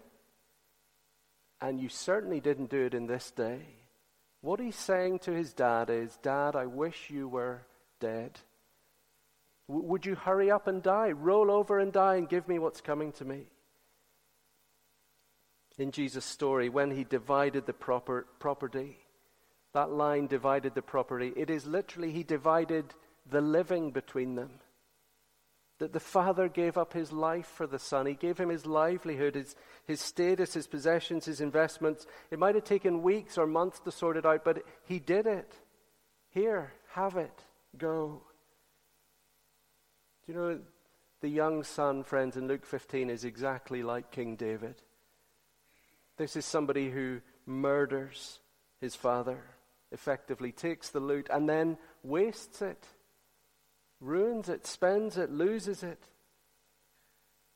And 1.60 1.80
you 1.80 1.90
certainly 1.90 2.40
didn't 2.40 2.70
do 2.70 2.86
it 2.86 2.94
in 2.94 3.08
this 3.08 3.32
day. 3.32 3.62
What 4.42 4.60
he's 4.60 4.76
saying 4.76 5.20
to 5.20 5.32
his 5.32 5.54
dad 5.54 5.90
is, 5.90 6.16
Dad, 6.22 6.56
I 6.56 6.68
wish 6.68 7.10
you 7.10 7.28
were 7.28 7.66
dead. 8.00 8.38
W- 9.68 9.88
would 9.88 10.06
you 10.06 10.14
hurry 10.14 10.52
up 10.52 10.68
and 10.68 10.84
die? 10.84 11.12
Roll 11.12 11.50
over 11.50 11.80
and 11.80 11.92
die 11.92 12.18
and 12.18 12.30
give 12.30 12.48
me 12.48 12.60
what's 12.60 12.82
coming 12.82 13.12
to 13.14 13.26
me? 13.26 13.48
In 15.78 15.92
Jesus' 15.92 16.26
story, 16.26 16.70
when 16.70 16.92
he 16.92 17.04
divided 17.04 17.66
the 17.66 17.74
proper, 17.74 18.26
property, 18.40 18.98
that 19.74 19.92
line 19.92 20.28
divided 20.28 20.74
the 20.74 20.82
property. 20.82 21.34
It 21.36 21.50
is 21.50 21.66
literally, 21.66 22.12
he 22.12 22.24
divided 22.24 22.94
the 23.30 23.42
living 23.42 23.92
between 23.92 24.36
them. 24.36 24.52
That 25.80 25.92
the 25.92 26.00
father 26.00 26.48
gave 26.48 26.78
up 26.78 26.94
his 26.94 27.12
life 27.12 27.48
for 27.48 27.68
the 27.68 27.78
son. 27.78 28.06
He 28.06 28.14
gave 28.14 28.38
him 28.38 28.48
his 28.48 28.66
livelihood, 28.66 29.36
his, 29.36 29.58
his 29.86 30.00
status, 30.00 30.54
his 30.54 30.66
possessions, 30.66 31.26
his 31.26 31.42
investments. 31.42 32.08
It 32.32 32.40
might 32.40 32.56
have 32.56 32.64
taken 32.64 33.04
weeks 33.04 33.38
or 33.38 33.46
months 33.46 33.82
to 33.82 33.92
sort 33.92 34.16
it 34.16 34.26
out, 34.26 34.46
but 34.46 34.64
he 34.86 35.00
did 35.00 35.28
it. 35.28 35.52
Here, 36.30 36.72
have 36.94 37.18
it, 37.18 37.38
go. 37.78 38.22
Do 40.26 40.32
you 40.32 40.40
know, 40.40 40.60
the 41.20 41.28
young 41.28 41.64
son, 41.64 42.04
friends, 42.06 42.38
in 42.38 42.48
Luke 42.48 42.66
15 42.66 43.10
is 43.10 43.26
exactly 43.26 43.84
like 43.84 44.12
King 44.12 44.38
David. 44.38 44.82
This 46.18 46.36
is 46.36 46.46
somebody 46.46 46.90
who 46.90 47.22
murders 47.46 48.40
his 48.82 48.96
father, 48.96 49.40
effectively 49.92 50.52
takes 50.52 50.90
the 50.90 51.00
loot, 51.00 51.28
and 51.32 51.48
then 51.48 51.78
wastes 52.04 52.62
it, 52.62 52.86
ruins 54.00 54.50
it, 54.50 54.66
spends 54.66 55.18
it, 55.18 55.32
loses 55.32 55.84
it. 55.84 56.04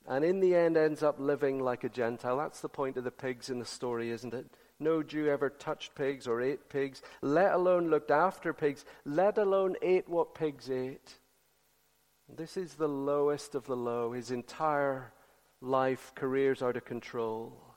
And 0.08 0.26
in 0.26 0.39
the 0.39 0.56
end 0.56 0.76
ends 0.76 1.04
up 1.04 1.19
living 1.19 1.60
like 1.60 1.84
a 1.84 1.89
Gentile. 1.89 2.38
That's 2.38 2.62
the 2.62 2.69
point 2.69 2.98
of 2.98 3.04
the 3.04 3.12
pigs 3.12 3.50
in 3.50 3.60
the 3.60 3.65
story, 3.65 4.10
isn't 4.10 4.34
it? 4.34 4.48
No 4.80 5.04
Jew 5.04 5.28
ever 5.28 5.50
touched 5.50 5.93
pigs 5.93 6.26
or 6.26 6.41
ate 6.41 6.69
pigs, 6.69 7.02
let 7.22 7.54
alone 7.54 7.89
looked 7.89 8.12
after 8.12 8.54
pigs, 8.54 8.86
let 9.06 9.38
alone 9.38 9.76
ate 9.82 10.08
what 10.08 10.34
pigs 10.34 10.69
ate. 10.69 11.19
This 12.34 12.58
is 12.58 12.76
the 12.76 12.88
lowest 12.88 13.56
of 13.56 13.65
the 13.65 13.76
low. 13.76 14.13
His 14.13 14.32
entire 14.32 15.12
life, 15.62 16.13
career's 16.15 16.62
out 16.62 16.78
of 16.78 16.86
control. 16.86 17.68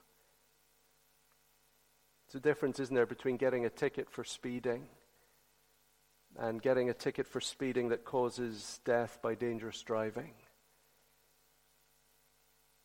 It's 2.32 2.38
a 2.38 2.40
difference, 2.40 2.80
isn't 2.80 2.94
there, 2.94 3.04
between 3.04 3.36
getting 3.36 3.66
a 3.66 3.68
ticket 3.68 4.08
for 4.08 4.24
speeding 4.24 4.86
and 6.38 6.62
getting 6.62 6.88
a 6.88 6.94
ticket 6.94 7.28
for 7.28 7.42
speeding 7.42 7.90
that 7.90 8.06
causes 8.06 8.80
death 8.86 9.18
by 9.20 9.34
dangerous 9.34 9.82
driving. 9.82 10.30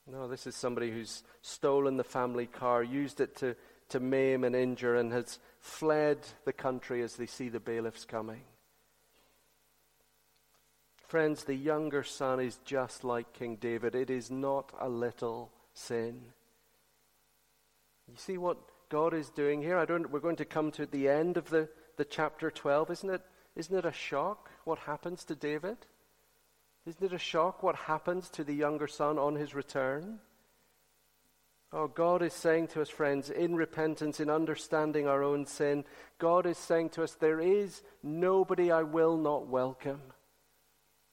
No, 0.06 0.28
this 0.28 0.48
is 0.48 0.56
somebody 0.58 0.92
who's 0.92 1.24
stolen 1.42 1.96
the 1.96 2.04
family 2.04 2.46
car, 2.46 2.84
used 2.84 3.22
it 3.22 3.38
to, 3.38 3.56
to 3.88 4.02
maim 4.02 4.44
and 4.44 4.54
injure, 4.54 4.98
and 4.98 5.14
has 5.14 5.40
fled 5.62 6.18
the 6.44 6.52
country 6.52 7.02
as 7.02 7.16
they 7.16 7.26
see 7.26 7.48
the 7.48 7.62
bailiffs 7.62 8.04
coming. 8.04 8.42
Friends, 11.08 11.46
the 11.46 11.56
younger 11.56 12.04
son 12.04 12.42
is 12.42 12.60
just 12.66 13.06
like 13.06 13.32
King 13.32 13.56
David. 13.56 13.96
It 13.96 14.10
is 14.10 14.30
not 14.30 14.74
a 14.78 14.90
little 14.90 15.52
sin. 15.74 16.20
You 18.10 18.18
see 18.18 18.38
what 18.38 18.58
God 18.90 19.14
is 19.14 19.30
doing 19.30 19.62
here? 19.62 19.78
I 19.78 19.86
don't, 19.86 20.10
we're 20.12 20.20
going 20.20 20.38
to 20.38 20.46
come 20.46 20.72
to 20.72 20.86
the 20.86 21.10
end 21.10 21.38
of 21.38 21.50
the, 21.50 21.68
the 21.98 22.06
chapter 22.06 22.50
12. 22.50 22.92
Isn't 22.92 23.10
it, 23.10 23.22
isn't 23.56 23.76
it 23.76 23.86
a 23.86 23.92
shock 23.92 24.50
what 24.64 24.80
happens 24.80 25.24
to 25.26 25.36
David? 25.36 25.78
Isn't 26.86 27.04
it 27.04 27.14
a 27.14 27.20
shock 27.20 27.64
what 27.64 27.76
happens 27.76 28.30
to 28.32 28.44
the 28.44 28.54
younger 28.54 28.88
son 28.88 29.20
on 29.20 29.36
his 29.36 29.54
return? 29.54 30.20
Oh, 31.74 31.88
God 31.88 32.22
is 32.22 32.34
saying 32.34 32.68
to 32.70 32.82
us, 32.82 32.90
friends, 32.90 33.30
in 33.30 33.56
repentance, 33.56 34.22
in 34.22 34.30
understanding 34.30 35.06
our 35.06 35.22
own 35.22 35.46
sin, 35.46 35.84
God 36.18 36.46
is 36.46 36.58
saying 36.58 36.92
to 36.92 37.04
us, 37.04 37.14
there 37.16 37.42
is 37.42 37.84
nobody 38.02 38.72
I 38.72 38.84
will 38.84 39.18
not 39.18 39.48
welcome. 39.48 40.00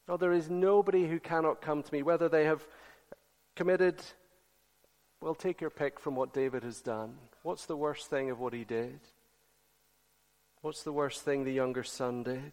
No, 0.06 0.16
there 0.16 0.32
is 0.32 0.48
nobody 0.48 1.08
who 1.08 1.18
cannot 1.18 1.60
come 1.60 1.82
to 1.82 1.92
me, 1.92 2.04
whether 2.04 2.28
they 2.28 2.44
have 2.44 2.64
committed, 3.56 4.00
well, 5.20 5.34
take 5.34 5.60
your 5.60 5.70
pick 5.70 5.98
from 5.98 6.14
what 6.14 6.32
David 6.32 6.62
has 6.62 6.80
done. 6.80 7.16
What's 7.44 7.66
the 7.66 7.76
worst 7.76 8.08
thing 8.08 8.30
of 8.30 8.40
what 8.40 8.54
he 8.54 8.64
did? 8.64 8.98
What's 10.62 10.82
the 10.82 10.92
worst 10.92 11.26
thing 11.26 11.44
the 11.44 11.52
younger 11.52 11.82
son 11.82 12.22
did? 12.22 12.52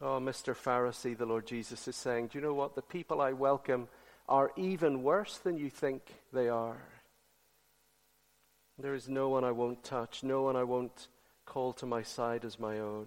Oh, 0.00 0.18
Mr. 0.18 0.56
Pharisee, 0.56 1.16
the 1.16 1.24
Lord 1.24 1.46
Jesus 1.46 1.86
is 1.86 1.94
saying, 1.94 2.26
Do 2.26 2.38
you 2.38 2.44
know 2.44 2.52
what? 2.52 2.74
The 2.74 2.82
people 2.82 3.20
I 3.20 3.32
welcome 3.32 3.86
are 4.28 4.50
even 4.56 5.04
worse 5.04 5.38
than 5.38 5.56
you 5.56 5.70
think 5.70 6.02
they 6.32 6.48
are. 6.48 6.82
There 8.76 8.96
is 8.96 9.08
no 9.08 9.28
one 9.28 9.44
I 9.44 9.52
won't 9.52 9.84
touch, 9.84 10.24
no 10.24 10.42
one 10.42 10.56
I 10.56 10.64
won't 10.64 11.06
call 11.46 11.72
to 11.74 11.86
my 11.86 12.02
side 12.02 12.44
as 12.44 12.58
my 12.58 12.80
own. 12.80 13.06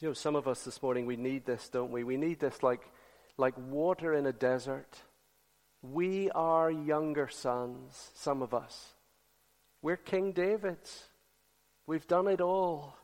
You 0.00 0.08
know, 0.08 0.14
some 0.14 0.36
of 0.36 0.46
us 0.46 0.62
this 0.62 0.80
morning, 0.84 1.04
we 1.04 1.16
need 1.16 1.46
this, 1.46 1.68
don't 1.68 1.90
we? 1.90 2.04
We 2.04 2.16
need 2.16 2.38
this 2.38 2.62
like, 2.62 2.82
like 3.36 3.54
water 3.58 4.14
in 4.14 4.24
a 4.26 4.32
desert. 4.32 5.02
We 5.92 6.30
are 6.30 6.70
younger 6.70 7.28
sons, 7.28 8.10
some 8.14 8.42
of 8.42 8.54
us. 8.54 8.94
We're 9.82 9.96
King 9.96 10.32
David's. 10.32 11.04
We've 11.86 12.06
done 12.06 12.26
it 12.26 12.40
all. 12.40 12.96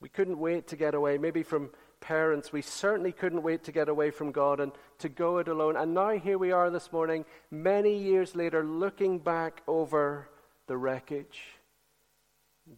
We 0.00 0.08
couldn't 0.08 0.38
wait 0.38 0.68
to 0.68 0.76
get 0.76 0.94
away, 0.94 1.18
maybe 1.18 1.42
from 1.42 1.70
parents. 2.00 2.52
We 2.52 2.62
certainly 2.62 3.12
couldn't 3.12 3.42
wait 3.42 3.64
to 3.64 3.72
get 3.72 3.88
away 3.88 4.10
from 4.10 4.32
God 4.32 4.60
and 4.60 4.72
to 4.98 5.08
go 5.08 5.38
it 5.38 5.48
alone. 5.48 5.76
And 5.76 5.94
now 5.94 6.10
here 6.10 6.38
we 6.38 6.52
are 6.52 6.70
this 6.70 6.92
morning, 6.92 7.24
many 7.50 7.96
years 7.96 8.34
later, 8.34 8.64
looking 8.64 9.18
back 9.18 9.62
over 9.66 10.28
the 10.66 10.76
wreckage, 10.76 11.40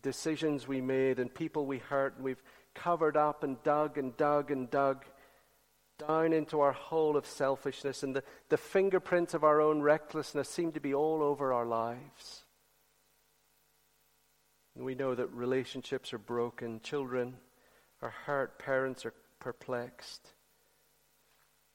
decisions 0.03 0.69
we 0.69 0.81
made, 0.81 1.19
and 1.19 1.33
people 1.33 1.67
we 1.67 1.79
hurt, 1.79 2.17
and 2.17 2.25
we've 2.25 2.43
covered 2.75 3.17
up 3.17 3.43
and 3.43 3.63
dug 3.63 3.99
and 3.99 4.17
dug 4.17 4.51
and 4.51 4.71
dug 4.71 5.05
down 5.99 6.33
into 6.33 6.61
our 6.61 6.73
hole 6.73 7.17
of 7.17 7.27
selfishness, 7.27 8.03
and 8.03 8.17
the, 8.17 8.25
the 8.49 8.57
fingerprints 8.57 9.35
of 9.35 9.45
our 9.45 9.61
own 9.61 9.83
recklessness 9.83 10.49
seem 10.49 10.73
to 10.73 10.81
be 10.81 10.95
all 10.95 11.23
over 11.23 11.53
our 11.53 11.67
lives. 11.67 12.45
And 14.75 14.85
we 14.85 14.95
know 14.95 15.15
that 15.15 15.31
relationships 15.33 16.13
are 16.13 16.19
broken, 16.19 16.81
children 16.83 17.37
are 18.01 18.15
hurt, 18.27 18.59
parents 18.59 19.05
are 19.05 19.15
perplexed. 19.39 20.29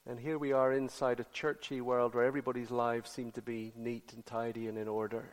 And 0.06 0.18
here 0.18 0.38
we 0.38 0.52
are 0.52 0.72
inside 0.72 1.20
a 1.20 1.26
churchy 1.32 1.80
world 1.80 2.14
where 2.14 2.24
everybody's 2.24 2.70
lives 2.70 3.10
seem 3.10 3.30
to 3.32 3.42
be 3.42 3.72
neat 3.76 4.12
and 4.14 4.24
tidy 4.24 4.66
and 4.66 4.78
in 4.78 4.88
order. 4.88 5.28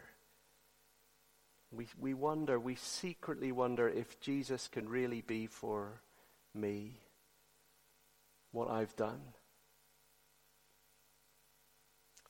We, 1.72 1.88
we 2.00 2.14
wonder, 2.14 2.60
we 2.60 2.76
secretly 2.76 3.52
wonder 3.52 3.90
if 3.90 4.20
Jesus 4.20 4.68
can 4.68 4.88
really 4.88 5.22
be 5.22 5.48
for 5.48 6.02
me 6.54 7.00
what 8.56 8.72
I've 8.72 8.96
done. 8.96 9.22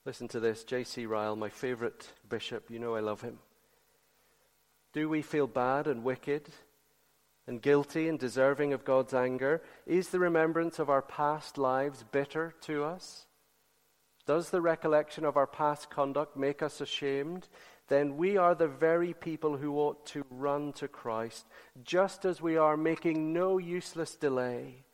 Listen 0.06 0.28
to 0.30 0.40
this. 0.40 0.64
J.C. 0.64 1.06
Ryle, 1.06 1.36
my 1.36 1.50
favorite 1.50 2.12
bishop, 2.28 2.70
you 2.70 2.80
know 2.80 2.96
I 2.96 3.00
love 3.00 3.22
him. 3.22 3.40
Do 4.94 5.08
we 5.08 5.22
feel 5.22 5.48
bad 5.48 5.88
and 5.88 6.04
wicked 6.04 6.50
and 7.48 7.62
guilty 7.62 8.08
and 8.08 8.20
deserving 8.20 8.74
of 8.74 8.86
God's 8.86 9.14
anger? 9.14 9.62
Is 9.86 10.10
the 10.10 10.20
remembrance 10.20 10.80
of 10.80 10.90
our 10.90 11.02
past 11.02 11.58
lives 11.58 12.04
bitter 12.12 12.54
to 12.62 12.84
us? 12.84 13.26
Does 14.26 14.50
the 14.50 14.62
recollection 14.62 15.26
of 15.26 15.38
our 15.38 15.48
past 15.48 15.90
conduct 15.90 16.36
make 16.36 16.64
us 16.64 16.82
ashamed? 16.82 17.48
then 17.88 18.18
we 18.18 18.38
are 18.38 18.56
the 18.56 18.68
very 18.68 19.14
people 19.14 19.58
who 19.58 19.78
ought 19.78 20.06
to 20.08 20.26
run 20.32 20.74
to 20.74 20.88
Christ, 20.88 21.46
just 21.84 22.26
as 22.26 22.42
we 22.42 22.58
are 22.58 22.78
making 22.78 23.32
no 23.32 23.58
useless 23.60 24.16
delay. 24.16 24.85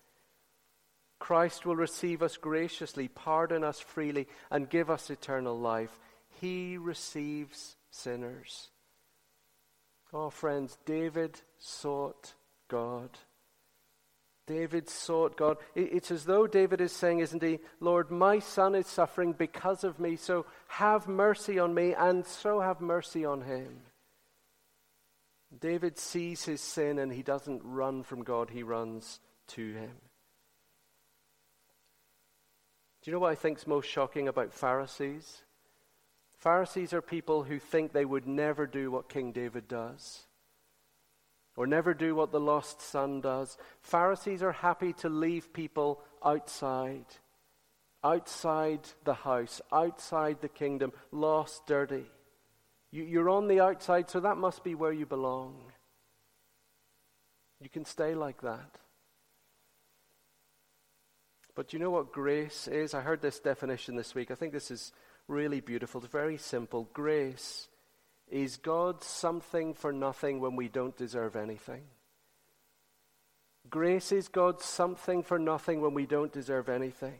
Christ 1.21 1.67
will 1.67 1.75
receive 1.75 2.23
us 2.23 2.35
graciously, 2.35 3.07
pardon 3.07 3.63
us 3.63 3.79
freely, 3.79 4.27
and 4.49 4.67
give 4.67 4.89
us 4.89 5.11
eternal 5.11 5.57
life. 5.57 5.99
He 6.41 6.77
receives 6.77 7.75
sinners. 7.91 8.71
Oh, 10.11 10.31
friends, 10.31 10.79
David 10.83 11.39
sought 11.59 12.33
God. 12.67 13.11
David 14.47 14.89
sought 14.89 15.37
God. 15.37 15.57
It's 15.75 16.09
as 16.09 16.25
though 16.25 16.47
David 16.47 16.81
is 16.81 16.91
saying, 16.91 17.19
isn't 17.19 17.43
he? 17.43 17.59
Lord, 17.79 18.09
my 18.09 18.39
son 18.39 18.73
is 18.73 18.87
suffering 18.87 19.33
because 19.33 19.83
of 19.83 19.99
me, 19.99 20.15
so 20.15 20.47
have 20.69 21.07
mercy 21.07 21.59
on 21.59 21.75
me, 21.75 21.93
and 21.93 22.25
so 22.25 22.61
have 22.61 22.81
mercy 22.81 23.25
on 23.25 23.41
him. 23.41 23.81
David 25.59 25.99
sees 25.99 26.45
his 26.45 26.61
sin 26.61 26.97
and 26.97 27.13
he 27.13 27.21
doesn't 27.21 27.61
run 27.63 28.01
from 28.01 28.23
God, 28.23 28.49
he 28.49 28.63
runs 28.63 29.19
to 29.49 29.73
him. 29.73 29.91
Do 33.01 33.09
you 33.09 33.13
know 33.13 33.19
what 33.19 33.31
I 33.31 33.35
think 33.35 33.57
is 33.57 33.67
most 33.67 33.89
shocking 33.89 34.27
about 34.27 34.53
Pharisees? 34.53 35.43
Pharisees 36.37 36.93
are 36.93 37.01
people 37.01 37.43
who 37.43 37.59
think 37.59 37.93
they 37.93 38.05
would 38.05 38.27
never 38.27 38.67
do 38.67 38.91
what 38.91 39.09
King 39.09 39.31
David 39.31 39.67
does 39.67 40.25
or 41.55 41.67
never 41.67 41.93
do 41.93 42.15
what 42.15 42.31
the 42.31 42.39
lost 42.39 42.81
son 42.81 43.21
does. 43.21 43.57
Pharisees 43.81 44.41
are 44.41 44.51
happy 44.51 44.93
to 44.93 45.09
leave 45.09 45.53
people 45.53 46.01
outside. 46.23 47.05
outside 48.03 48.79
the 49.03 49.13
house, 49.13 49.61
outside 49.71 50.41
the 50.41 50.49
kingdom, 50.49 50.91
lost, 51.11 51.67
dirty. 51.67 52.05
You, 52.89 53.03
you're 53.03 53.29
on 53.29 53.47
the 53.47 53.59
outside, 53.59 54.09
so 54.09 54.19
that 54.21 54.37
must 54.37 54.63
be 54.63 54.73
where 54.73 54.91
you 54.91 55.05
belong. 55.05 55.55
You 57.59 57.69
can 57.69 57.85
stay 57.85 58.15
like 58.15 58.41
that. 58.41 58.80
But 61.55 61.73
you 61.73 61.79
know 61.79 61.89
what 61.89 62.11
grace 62.11 62.67
is? 62.67 62.93
I 62.93 63.01
heard 63.01 63.21
this 63.21 63.39
definition 63.39 63.95
this 63.95 64.15
week. 64.15 64.31
I 64.31 64.35
think 64.35 64.53
this 64.53 64.71
is 64.71 64.91
really 65.27 65.59
beautiful. 65.59 66.01
It's 66.01 66.11
very 66.11 66.37
simple. 66.37 66.89
Grace 66.93 67.67
is 68.29 68.57
God 68.57 69.03
something 69.03 69.73
for 69.73 69.91
nothing 69.91 70.39
when 70.39 70.55
we 70.55 70.69
don't 70.69 70.95
deserve 70.95 71.35
anything. 71.35 71.83
Grace 73.69 74.11
is 74.11 74.27
God 74.27 74.61
something 74.61 75.23
for 75.23 75.37
nothing 75.37 75.81
when 75.81 75.93
we 75.93 76.05
don't 76.05 76.31
deserve 76.31 76.69
anything. 76.69 77.19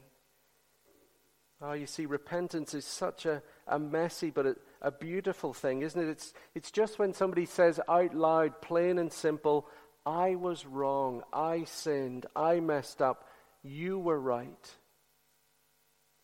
Oh, 1.61 1.73
you 1.73 1.85
see, 1.85 2.07
repentance 2.07 2.73
is 2.73 2.85
such 2.85 3.27
a, 3.27 3.43
a 3.67 3.77
messy 3.77 4.31
but 4.31 4.47
a, 4.47 4.55
a 4.81 4.91
beautiful 4.91 5.53
thing, 5.53 5.83
isn't 5.83 6.01
it? 6.01 6.09
It's, 6.09 6.33
it's 6.55 6.71
just 6.71 6.97
when 6.97 7.13
somebody 7.13 7.45
says 7.45 7.79
out 7.87 8.15
loud, 8.15 8.61
plain 8.61 8.97
and 8.97 9.13
simple, 9.13 9.67
I 10.03 10.35
was 10.35 10.65
wrong, 10.65 11.21
I 11.31 11.65
sinned, 11.65 12.25
I 12.35 12.59
messed 12.59 13.01
up, 13.01 13.27
you 13.63 13.99
were 13.99 14.19
right. 14.19 14.71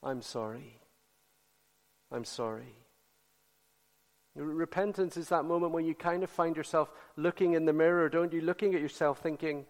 I'm 0.04 0.21
sorry. 0.21 0.80
I'm 2.12 2.26
sorry. 2.26 2.76
Repentance 4.36 5.17
is 5.17 5.30
that 5.30 5.45
moment 5.45 5.71
when 5.71 5.86
you 5.86 5.95
kind 5.95 6.23
of 6.23 6.30
find 6.30 6.56
yourself 6.56 6.91
looking 7.15 7.54
in 7.54 7.65
the 7.65 7.73
mirror, 7.73 8.08
don't 8.08 8.32
you? 8.32 8.41
Looking 8.41 8.76
at 8.76 8.82
yourself 8.82 9.19
thinking, 9.19 9.65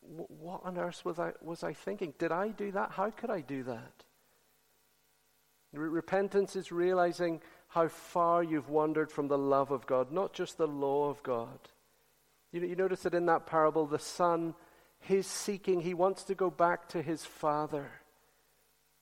what 0.00 0.60
on 0.64 0.78
earth 0.78 1.04
was 1.04 1.18
I, 1.18 1.32
was 1.42 1.64
I 1.64 1.72
thinking? 1.72 2.14
Did 2.18 2.30
I 2.30 2.48
do 2.48 2.70
that? 2.72 2.92
How 2.92 3.10
could 3.10 3.30
I 3.30 3.40
do 3.40 3.64
that? 3.64 4.04
Repentance 5.72 6.56
is 6.56 6.72
realizing 6.72 7.40
how 7.68 7.88
far 7.88 8.42
you've 8.42 8.70
wandered 8.70 9.10
from 9.10 9.28
the 9.28 9.36
love 9.36 9.70
of 9.70 9.86
God, 9.86 10.10
not 10.10 10.32
just 10.32 10.56
the 10.56 10.66
law 10.66 11.10
of 11.10 11.22
God. 11.22 11.58
You, 12.52 12.62
you 12.62 12.76
notice 12.76 13.02
that 13.02 13.14
in 13.14 13.26
that 13.26 13.46
parable, 13.46 13.86
the 13.86 13.98
son, 13.98 14.54
his 15.00 15.26
seeking, 15.26 15.80
he 15.80 15.94
wants 15.94 16.24
to 16.24 16.34
go 16.34 16.50
back 16.50 16.88
to 16.90 17.02
his 17.02 17.24
father. 17.24 17.90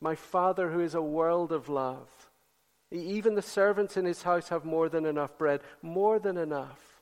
My 0.01 0.15
father 0.15 0.71
who 0.71 0.81
is 0.81 0.95
a 0.95 1.03
world 1.03 1.53
of 1.53 1.69
love. 1.69 2.09
Even 2.91 3.35
the 3.35 3.43
servants 3.43 3.97
in 3.97 4.05
his 4.05 4.23
house 4.23 4.51
have 4.51 4.65
more 4.65 4.89
than 4.89 5.07
enough 5.07 5.37
bread, 5.37 5.61
more 5.83 6.19
than 6.19 6.37
enough. 6.37 7.01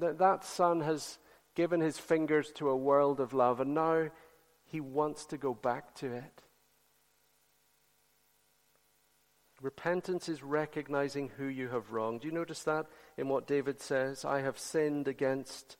That, 0.00 0.18
that 0.18 0.44
son 0.44 0.80
has 0.80 1.18
given 1.54 1.80
his 1.80 1.98
fingers 1.98 2.50
to 2.52 2.68
a 2.68 2.76
world 2.76 3.20
of 3.20 3.32
love, 3.32 3.60
and 3.60 3.74
now 3.74 4.08
he 4.64 4.80
wants 4.80 5.26
to 5.26 5.36
go 5.36 5.54
back 5.54 5.94
to 5.96 6.12
it. 6.12 6.42
Repentance 9.60 10.28
is 10.28 10.42
recognizing 10.42 11.30
who 11.36 11.44
you 11.44 11.68
have 11.68 11.92
wronged. 11.92 12.22
Do 12.22 12.28
you 12.28 12.34
notice 12.34 12.62
that 12.62 12.86
in 13.18 13.28
what 13.28 13.46
David 13.46 13.80
says? 13.82 14.24
I 14.24 14.40
have 14.40 14.58
sinned 14.58 15.06
against 15.06 15.76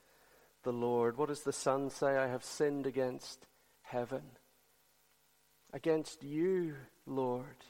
the 0.63 0.73
Lord. 0.73 1.17
What 1.17 1.29
does 1.29 1.43
the 1.43 1.53
Son 1.53 1.91
say? 1.91 2.17
I 2.17 2.29
have 2.29 2.45
sinned 2.45 2.87
against 2.87 3.47
heaven. 3.83 4.23
Against 5.73 6.23
you, 6.23 6.75
Lord. 7.07 7.65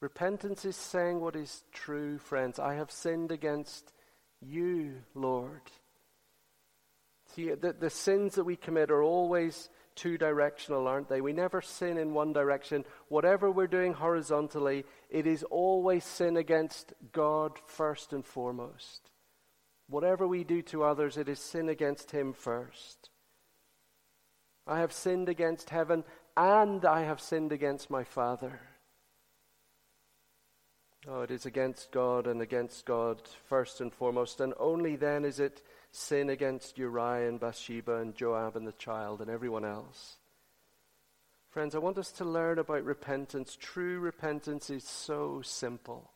Repentance 0.00 0.64
is 0.64 0.76
saying 0.76 1.20
what 1.20 1.36
is 1.36 1.64
true, 1.72 2.18
friends. 2.18 2.58
I 2.58 2.74
have 2.74 2.90
sinned 2.90 3.32
against 3.32 3.92
you, 4.40 4.94
Lord. 5.14 5.62
See, 7.34 7.52
the, 7.52 7.72
the 7.72 7.90
sins 7.90 8.36
that 8.36 8.44
we 8.44 8.56
commit 8.56 8.90
are 8.90 9.02
always 9.02 9.68
two 9.96 10.16
directional, 10.16 10.86
aren't 10.86 11.08
they? 11.08 11.20
We 11.20 11.32
never 11.32 11.60
sin 11.60 11.98
in 11.98 12.14
one 12.14 12.32
direction. 12.32 12.84
Whatever 13.08 13.50
we're 13.50 13.66
doing 13.66 13.92
horizontally, 13.92 14.84
it 15.10 15.26
is 15.26 15.42
always 15.42 16.04
sin 16.04 16.36
against 16.36 16.92
God 17.12 17.58
first 17.66 18.12
and 18.12 18.24
foremost. 18.24 19.10
Whatever 19.88 20.28
we 20.28 20.44
do 20.44 20.62
to 20.62 20.84
others, 20.84 21.16
it 21.16 21.28
is 21.28 21.40
sin 21.40 21.68
against 21.68 22.10
Him 22.10 22.32
first. 22.32 23.10
I 24.66 24.80
have 24.80 24.92
sinned 24.92 25.28
against 25.28 25.70
heaven 25.70 26.04
and 26.36 26.84
I 26.84 27.02
have 27.02 27.20
sinned 27.20 27.52
against 27.52 27.90
my 27.90 28.04
Father. 28.04 28.60
Oh, 31.06 31.22
it 31.22 31.30
is 31.30 31.46
against 31.46 31.90
God 31.90 32.26
and 32.26 32.42
against 32.42 32.84
God 32.84 33.22
first 33.48 33.80
and 33.80 33.92
foremost, 33.92 34.40
and 34.40 34.52
only 34.58 34.94
then 34.94 35.24
is 35.24 35.40
it 35.40 35.62
sin 35.90 36.28
against 36.28 36.76
Uriah 36.76 37.28
and 37.28 37.40
Bathsheba 37.40 37.96
and 37.96 38.14
Joab 38.14 38.56
and 38.56 38.66
the 38.66 38.72
child 38.72 39.22
and 39.22 39.30
everyone 39.30 39.64
else. 39.64 40.16
Friends, 41.48 41.74
I 41.74 41.78
want 41.78 41.96
us 41.96 42.12
to 42.12 42.24
learn 42.26 42.58
about 42.58 42.84
repentance. 42.84 43.56
True 43.58 44.00
repentance 44.00 44.68
is 44.68 44.84
so 44.84 45.40
simple. 45.42 46.10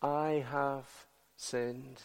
I 0.00 0.44
have 0.50 0.88
sinned. 1.36 2.00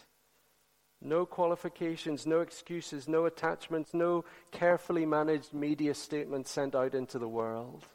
No 1.01 1.25
qualifications, 1.25 2.25
no 2.25 2.41
excuses, 2.41 3.07
no 3.07 3.25
attachments, 3.25 3.93
no 3.93 4.25
carefully 4.51 5.05
managed 5.05 5.53
media 5.53 5.93
statements 5.93 6.49
sent 6.49 6.73
out 6.73 6.95
into 6.95 7.19
the 7.19 7.27
world. 7.27 7.85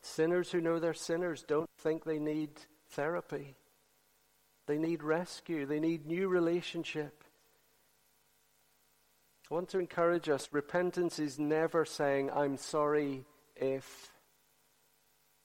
Sinners 0.00 0.50
who 0.50 0.60
know 0.60 0.78
they're 0.78 0.94
sinners 0.94 1.44
don't 1.46 1.68
think 1.78 2.04
they 2.04 2.18
need 2.18 2.50
therapy. 2.90 3.56
They 4.66 4.78
need 4.78 5.02
rescue. 5.02 5.66
They 5.66 5.80
need 5.80 6.06
new 6.06 6.28
relationship. 6.28 7.24
I 9.50 9.54
want 9.54 9.68
to 9.70 9.78
encourage 9.78 10.28
us 10.28 10.48
repentance 10.52 11.18
is 11.18 11.38
never 11.38 11.84
saying, 11.84 12.30
I'm 12.30 12.56
sorry 12.56 13.24
if. 13.56 14.10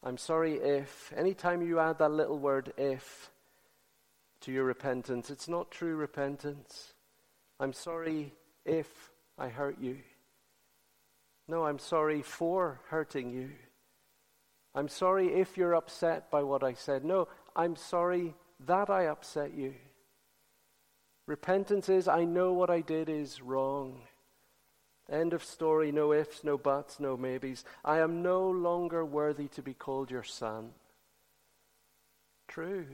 I'm 0.03 0.17
sorry 0.17 0.55
if. 0.55 1.11
Anytime 1.17 1.63
you 1.63 1.79
add 1.79 1.97
that 1.97 2.11
little 2.11 2.37
word 2.37 2.71
if 2.77 3.31
to 4.45 4.51
your 4.51 4.63
repentance, 4.63 5.29
it's 5.31 5.47
not 5.47 5.71
true 5.71 5.95
repentance. 5.95 6.93
I'm 7.59 7.73
sorry 7.73 8.31
if 8.63 8.87
I 9.39 9.47
hurt 9.49 9.77
you. 9.79 9.97
No, 11.47 11.65
I'm 11.65 11.79
sorry 11.79 12.21
for 12.21 12.79
hurting 12.89 13.31
you. 13.31 13.49
I'm 14.75 14.87
sorry 14.87 15.33
if 15.33 15.57
you're 15.57 15.73
upset 15.73 16.29
by 16.29 16.43
what 16.43 16.63
I 16.63 16.73
said. 16.73 17.03
No, 17.03 17.27
I'm 17.55 17.75
sorry 17.75 18.35
that 18.67 18.89
I 18.89 19.07
upset 19.07 19.53
you. 19.55 19.73
Repentance 21.27 21.89
is 21.89 22.07
I 22.07 22.25
know 22.25 22.53
what 22.53 22.69
I 22.69 22.81
did 22.81 23.09
is 23.09 23.41
wrong. 23.41 24.01
End 25.11 25.33
of 25.33 25.43
story. 25.43 25.91
No 25.91 26.13
ifs, 26.13 26.43
no 26.43 26.57
buts, 26.57 26.99
no 26.99 27.17
maybes. 27.17 27.63
I 27.83 27.99
am 27.99 28.21
no 28.21 28.47
longer 28.49 29.03
worthy 29.03 29.47
to 29.49 29.63
be 29.63 29.73
called 29.73 30.11
your 30.11 30.23
son. 30.23 30.71
True. 32.47 32.85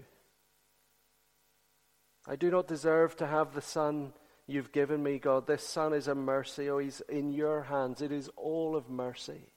I 2.27 2.35
do 2.35 2.51
not 2.51 2.67
deserve 2.67 3.15
to 3.17 3.27
have 3.27 3.53
the 3.53 3.61
son 3.61 4.13
you've 4.47 4.71
given 4.71 5.01
me, 5.01 5.17
God. 5.17 5.47
This 5.47 5.67
son 5.67 5.93
is 5.93 6.07
a 6.07 6.15
mercy. 6.15 6.69
Oh, 6.69 6.77
he's 6.77 7.01
in 7.09 7.31
your 7.31 7.63
hands. 7.63 8.01
It 8.01 8.11
is 8.11 8.29
all 8.35 8.75
of 8.75 8.89
mercy. 8.89 9.53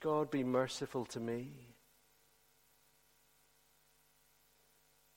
God, 0.00 0.30
be 0.30 0.44
merciful 0.44 1.04
to 1.06 1.20
me. 1.20 1.52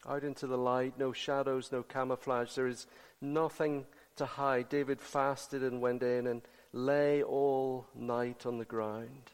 Out 0.08 0.24
into 0.24 0.48
the 0.48 0.58
light, 0.58 0.98
no 0.98 1.12
shadows, 1.12 1.72
no 1.72 1.84
camouflage. 1.84 2.56
There 2.56 2.68
is 2.68 2.88
nothing 3.22 3.86
to 4.16 4.26
hide. 4.26 4.70
David 4.70 5.00
fasted 5.00 5.62
and 5.62 5.82
went 5.82 6.02
in 6.02 6.26
and 6.26 6.42
lay 6.74 7.22
all 7.22 7.86
night 7.94 8.46
on 8.46 8.58
the 8.58 8.66
ground. 8.66 9.32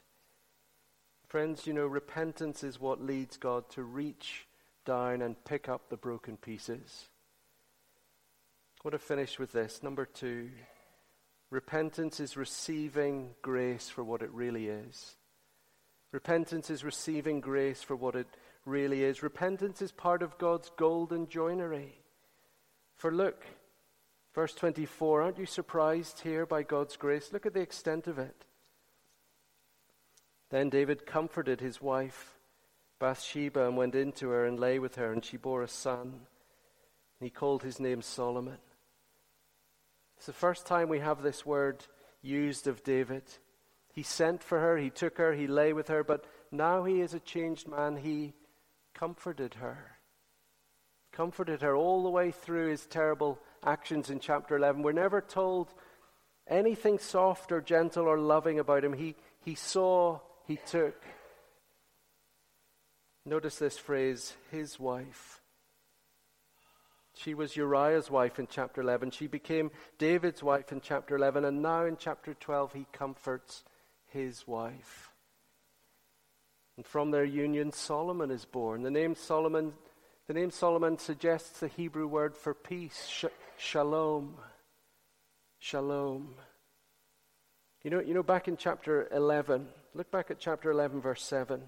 Friends, 1.27 1.67
you 1.67 1.73
know, 1.73 1.85
repentance 1.85 2.63
is 2.63 2.81
what 2.81 3.01
leads 3.01 3.37
God 3.37 3.69
to 3.71 3.83
reach 3.83 4.46
down 4.87 5.21
and 5.21 5.43
pick 5.43 5.69
up 5.69 5.89
the 5.89 5.97
broken 5.97 6.37
pieces. 6.37 7.09
I 8.79 8.87
want 8.87 8.93
to 8.93 9.05
finish 9.05 9.37
with 9.37 9.51
this. 9.51 9.83
Number 9.83 10.05
two, 10.05 10.49
repentance 11.51 12.19
is 12.19 12.37
receiving 12.37 13.31
grace 13.41 13.89
for 13.89 14.03
what 14.03 14.21
it 14.21 14.31
really 14.31 14.69
is. 14.69 15.17
Repentance 16.11 16.69
is 16.69 16.85
receiving 16.85 17.41
grace 17.41 17.83
for 17.83 17.95
what 17.95 18.15
it 18.15 18.27
really 18.65 19.03
is. 19.03 19.21
Repentance 19.21 19.81
is 19.81 19.91
part 19.91 20.21
of 20.21 20.37
God's 20.37 20.71
golden 20.77 21.27
joinery. 21.27 21.99
For 22.95 23.11
look, 23.11 23.45
verse 24.33 24.53
24, 24.53 25.21
aren't 25.21 25.37
you 25.37 25.45
surprised 25.45 26.21
here 26.21 26.45
by 26.45 26.63
God's 26.63 26.95
grace? 26.95 27.33
Look 27.33 27.45
at 27.45 27.53
the 27.53 27.59
extent 27.59 28.07
of 28.07 28.17
it. 28.17 28.45
Then 30.49 30.69
David 30.69 31.05
comforted 31.05 31.59
his 31.59 31.81
wife, 31.81 32.36
Bathsheba, 32.99 33.67
and 33.67 33.77
went 33.77 33.95
into 33.95 34.29
her 34.29 34.45
and 34.45 34.59
lay 34.59 34.79
with 34.79 34.95
her, 34.95 35.11
and 35.11 35.23
she 35.23 35.37
bore 35.37 35.61
a 35.61 35.67
son. 35.67 36.01
And 36.01 37.21
He 37.21 37.29
called 37.29 37.63
his 37.63 37.79
name 37.79 38.01
Solomon. 38.01 38.57
It's 40.17 40.25
the 40.25 40.33
first 40.33 40.65
time 40.65 40.89
we 40.89 40.99
have 40.99 41.21
this 41.21 41.45
word 41.45 41.85
used 42.21 42.67
of 42.67 42.83
David. 42.83 43.23
He 43.93 44.03
sent 44.03 44.43
for 44.43 44.59
her, 44.59 44.77
he 44.77 44.89
took 44.89 45.17
her, 45.17 45.33
he 45.33 45.47
lay 45.47 45.73
with 45.73 45.87
her, 45.87 46.03
but 46.03 46.25
now 46.51 46.83
he 46.83 47.01
is 47.01 47.13
a 47.13 47.19
changed 47.19 47.67
man. 47.67 47.97
He 47.97 48.33
comforted 48.93 49.55
her. 49.55 49.97
Comforted 51.11 51.61
her 51.61 51.75
all 51.75 52.03
the 52.03 52.09
way 52.09 52.31
through 52.31 52.69
his 52.69 52.85
terrible 52.85 53.39
actions 53.63 54.09
in 54.09 54.19
chapter 54.19 54.55
11. 54.55 54.81
We're 54.81 54.91
never 54.91 55.21
told 55.21 55.73
anything 56.47 56.99
soft 56.99 57.51
or 57.51 57.61
gentle 57.61 58.05
or 58.05 58.19
loving 58.19 58.59
about 58.59 58.83
him, 58.83 58.93
he, 58.93 59.15
he 59.43 59.55
saw, 59.55 60.19
he 60.45 60.57
took. 60.65 60.95
Notice 63.27 63.57
this 63.57 63.77
phrase, 63.77 64.33
his 64.51 64.79
wife. 64.79 65.41
She 67.13 67.33
was 67.33 67.57
Uriah's 67.57 68.09
wife 68.09 68.39
in 68.39 68.47
chapter 68.49 68.79
11. 68.79 69.11
She 69.11 69.27
became 69.27 69.69
David's 69.97 70.41
wife 70.41 70.71
in 70.71 70.79
chapter 70.79 71.17
11. 71.17 71.43
And 71.43 71.61
now 71.61 71.83
in 71.83 71.97
chapter 71.97 72.35
12, 72.35 72.71
he 72.71 72.85
comforts 72.93 73.65
his 74.13 74.47
wife. 74.47 75.11
And 76.77 76.85
from 76.85 77.11
their 77.11 77.25
union, 77.25 77.73
Solomon 77.73 78.31
is 78.31 78.45
born. 78.45 78.83
The 78.83 78.91
name 78.91 79.13
Solomon, 79.13 79.73
the 80.27 80.33
name 80.33 80.49
Solomon 80.49 80.97
suggests 80.97 81.59
the 81.59 81.67
Hebrew 81.67 82.07
word 82.07 82.33
for 82.33 82.53
peace, 82.53 83.07
sh- 83.09 83.25
shalom. 83.57 84.35
Shalom. 85.59 86.35
You 87.83 87.91
know, 87.91 87.99
you 87.99 88.13
know, 88.13 88.23
back 88.23 88.47
in 88.47 88.55
chapter 88.55 89.09
11, 89.11 89.67
look 89.93 90.09
back 90.11 90.31
at 90.31 90.39
chapter 90.39 90.71
11, 90.71 91.01
verse 91.01 91.23
7. 91.23 91.61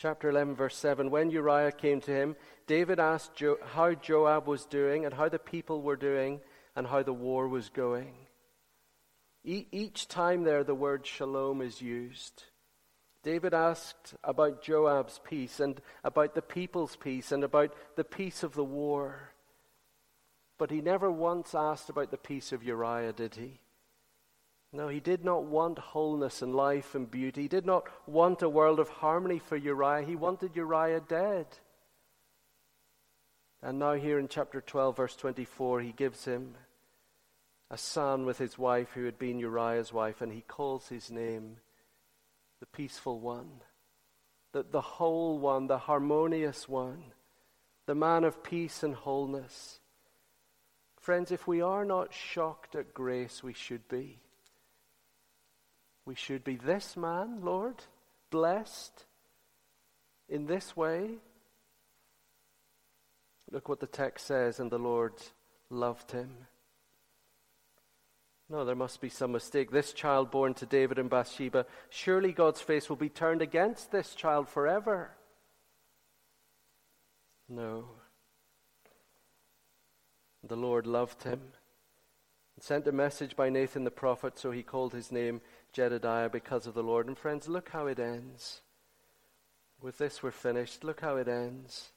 Chapter 0.00 0.30
11, 0.30 0.54
verse 0.54 0.78
7. 0.78 1.10
When 1.10 1.30
Uriah 1.30 1.72
came 1.72 2.00
to 2.00 2.10
him, 2.10 2.34
David 2.66 2.98
asked 2.98 3.34
jo- 3.34 3.58
how 3.62 3.92
Joab 3.92 4.46
was 4.46 4.64
doing 4.64 5.04
and 5.04 5.12
how 5.12 5.28
the 5.28 5.38
people 5.38 5.82
were 5.82 5.96
doing 5.96 6.40
and 6.74 6.86
how 6.86 7.02
the 7.02 7.12
war 7.12 7.46
was 7.48 7.68
going. 7.68 8.14
E- 9.44 9.66
each 9.70 10.08
time 10.08 10.42
there, 10.44 10.64
the 10.64 10.74
word 10.74 11.06
shalom 11.06 11.60
is 11.60 11.82
used. 11.82 12.44
David 13.22 13.52
asked 13.52 14.14
about 14.24 14.62
Joab's 14.62 15.20
peace 15.22 15.60
and 15.60 15.78
about 16.02 16.34
the 16.34 16.40
people's 16.40 16.96
peace 16.96 17.30
and 17.30 17.44
about 17.44 17.74
the 17.96 18.04
peace 18.04 18.42
of 18.42 18.54
the 18.54 18.64
war. 18.64 19.34
But 20.56 20.70
he 20.70 20.80
never 20.80 21.10
once 21.10 21.54
asked 21.54 21.90
about 21.90 22.10
the 22.10 22.16
peace 22.16 22.52
of 22.52 22.64
Uriah, 22.64 23.12
did 23.12 23.34
he? 23.34 23.60
No, 24.72 24.86
he 24.88 25.00
did 25.00 25.24
not 25.24 25.44
want 25.44 25.78
wholeness 25.78 26.42
and 26.42 26.54
life 26.54 26.94
and 26.94 27.10
beauty. 27.10 27.42
He 27.42 27.48
did 27.48 27.66
not 27.66 27.88
want 28.06 28.42
a 28.42 28.48
world 28.48 28.78
of 28.78 28.88
harmony 28.88 29.40
for 29.40 29.56
Uriah. 29.56 30.06
He 30.06 30.14
wanted 30.14 30.54
Uriah 30.54 31.00
dead. 31.00 31.46
And 33.62 33.78
now, 33.78 33.94
here 33.94 34.18
in 34.18 34.28
chapter 34.28 34.60
12, 34.60 34.96
verse 34.96 35.16
24, 35.16 35.80
he 35.80 35.92
gives 35.92 36.24
him 36.24 36.54
a 37.68 37.76
son 37.76 38.24
with 38.24 38.38
his 38.38 38.56
wife 38.56 38.90
who 38.94 39.04
had 39.04 39.18
been 39.18 39.38
Uriah's 39.38 39.92
wife, 39.92 40.20
and 40.20 40.32
he 40.32 40.42
calls 40.42 40.88
his 40.88 41.10
name 41.10 41.56
the 42.60 42.66
peaceful 42.66 43.18
one, 43.18 43.50
the, 44.52 44.64
the 44.70 44.80
whole 44.80 45.38
one, 45.38 45.66
the 45.66 45.78
harmonious 45.78 46.68
one, 46.68 47.02
the 47.86 47.94
man 47.94 48.24
of 48.24 48.42
peace 48.42 48.82
and 48.82 48.94
wholeness. 48.94 49.80
Friends, 50.98 51.30
if 51.30 51.46
we 51.46 51.60
are 51.60 51.84
not 51.84 52.14
shocked 52.14 52.74
at 52.76 52.94
grace, 52.94 53.42
we 53.42 53.52
should 53.52 53.88
be. 53.88 54.20
We 56.04 56.14
should 56.14 56.44
be 56.44 56.56
this 56.56 56.96
man, 56.96 57.40
Lord, 57.42 57.76
blessed 58.30 59.04
in 60.28 60.46
this 60.46 60.76
way. 60.76 61.18
Look 63.50 63.68
what 63.68 63.80
the 63.80 63.86
text 63.86 64.26
says, 64.26 64.60
and 64.60 64.70
the 64.70 64.78
Lord 64.78 65.14
loved 65.70 66.12
him. 66.12 66.30
No, 68.48 68.64
there 68.64 68.74
must 68.74 69.00
be 69.00 69.08
some 69.08 69.32
mistake. 69.32 69.70
This 69.70 69.92
child 69.92 70.30
born 70.30 70.54
to 70.54 70.66
David 70.66 70.98
and 70.98 71.08
Bathsheba, 71.08 71.66
surely 71.88 72.32
God's 72.32 72.60
face 72.60 72.88
will 72.88 72.96
be 72.96 73.08
turned 73.08 73.42
against 73.42 73.92
this 73.92 74.14
child 74.14 74.48
forever. 74.48 75.12
No. 77.48 77.84
The 80.42 80.56
Lord 80.56 80.86
loved 80.86 81.22
him 81.22 81.40
and 82.56 82.64
sent 82.64 82.88
a 82.88 82.92
message 82.92 83.36
by 83.36 83.50
Nathan 83.50 83.84
the 83.84 83.90
prophet, 83.90 84.38
so 84.38 84.50
he 84.50 84.62
called 84.62 84.94
his 84.94 85.12
name 85.12 85.40
Jedidiah 85.72 86.30
because 86.30 86.66
of 86.66 86.74
the 86.74 86.82
Lord. 86.82 87.06
And 87.06 87.16
friends, 87.16 87.48
look 87.48 87.70
how 87.70 87.86
it 87.86 87.98
ends. 87.98 88.62
With 89.80 89.98
this, 89.98 90.22
we're 90.22 90.30
finished. 90.30 90.84
Look 90.84 91.00
how 91.00 91.16
it 91.16 91.28
ends. 91.28 91.92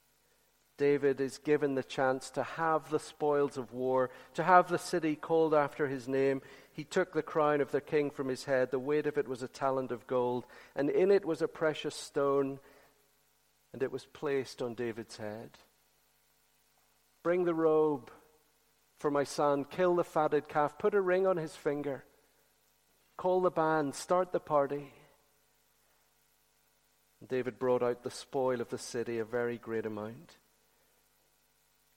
David 0.77 1.21
is 1.21 1.37
given 1.37 1.75
the 1.75 1.83
chance 1.83 2.29
to 2.31 2.43
have 2.43 2.89
the 2.89 2.99
spoils 2.99 3.57
of 3.57 3.73
war, 3.73 4.09
to 4.33 4.43
have 4.43 4.69
the 4.69 4.79
city 4.79 5.15
called 5.15 5.53
after 5.53 5.87
his 5.87 6.07
name. 6.07 6.41
He 6.71 6.83
took 6.83 7.13
the 7.13 7.21
crown 7.21 7.61
of 7.61 7.71
the 7.71 7.81
king 7.81 8.09
from 8.09 8.27
his 8.27 8.45
head. 8.45 8.71
The 8.71 8.79
weight 8.79 9.05
of 9.05 9.17
it 9.17 9.27
was 9.27 9.43
a 9.43 9.47
talent 9.47 9.91
of 9.91 10.07
gold, 10.07 10.45
and 10.75 10.89
in 10.89 11.11
it 11.11 11.25
was 11.25 11.41
a 11.41 11.47
precious 11.47 11.95
stone, 11.95 12.59
and 13.71 13.83
it 13.83 13.91
was 13.91 14.05
placed 14.05 14.61
on 14.61 14.73
David's 14.73 15.17
head. 15.17 15.51
Bring 17.21 17.45
the 17.45 17.53
robe 17.53 18.11
for 18.97 19.11
my 19.11 19.25
son, 19.25 19.65
kill 19.65 19.95
the 19.95 20.03
fatted 20.03 20.47
calf, 20.47 20.77
put 20.77 20.95
a 20.95 21.01
ring 21.01 21.27
on 21.27 21.37
his 21.37 21.55
finger, 21.55 22.03
call 23.17 23.41
the 23.41 23.51
band, 23.51 23.95
start 23.95 24.31
the 24.31 24.39
party. 24.39 24.91
David 27.27 27.57
brought 27.57 27.83
out 27.83 28.03
the 28.03 28.11
spoil 28.11 28.59
of 28.59 28.69
the 28.69 28.77
city, 28.77 29.19
a 29.19 29.25
very 29.25 29.57
great 29.57 29.85
amount. 29.85 30.37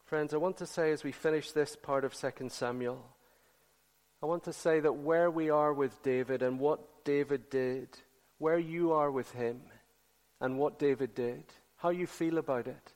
Friends, 0.05 0.33
I 0.33 0.37
want 0.37 0.57
to 0.59 0.67
say 0.67 0.93
as 0.93 1.03
we 1.03 1.11
finish 1.11 1.51
this 1.51 1.75
part 1.75 2.05
of 2.05 2.15
2 2.15 2.49
Samuel, 2.49 3.05
I 4.23 4.27
want 4.27 4.45
to 4.45 4.53
say 4.53 4.81
that 4.81 4.93
where 4.93 5.31
we 5.31 5.51
are 5.51 5.73
with 5.73 6.03
David 6.03 6.43
and 6.43 6.61
what 6.61 7.05
David 7.05 7.51
did, 7.51 7.89
where 8.39 8.59
you 8.59 8.93
are 8.93 9.11
with 9.11 9.33
him 9.33 9.63
and 10.41 10.59
what 10.59 10.79
David 10.79 11.15
did, 11.15 11.45
how 11.77 11.91
you 11.91 12.07
feel 12.07 12.39
about 12.39 12.67
it, 12.67 12.93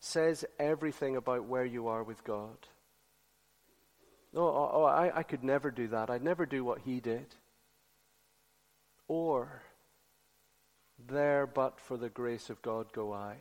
says 0.00 0.44
everything 0.58 1.16
about 1.16 1.44
where 1.44 1.64
you 1.64 1.88
are 1.88 2.02
with 2.02 2.24
God. 2.24 2.56
Oh, 4.34 4.42
oh, 4.42 4.70
oh 4.74 4.84
I, 4.84 5.18
I 5.18 5.22
could 5.22 5.42
never 5.42 5.70
do 5.70 5.88
that. 5.88 6.10
I'd 6.10 6.22
never 6.22 6.46
do 6.46 6.64
what 6.64 6.80
he 6.84 7.00
did. 7.00 7.26
Or, 9.08 9.62
there 11.08 11.46
but 11.46 11.80
for 11.80 11.96
the 11.96 12.08
grace 12.08 12.50
of 12.50 12.62
God 12.62 12.92
go 12.92 13.12
I. 13.12 13.36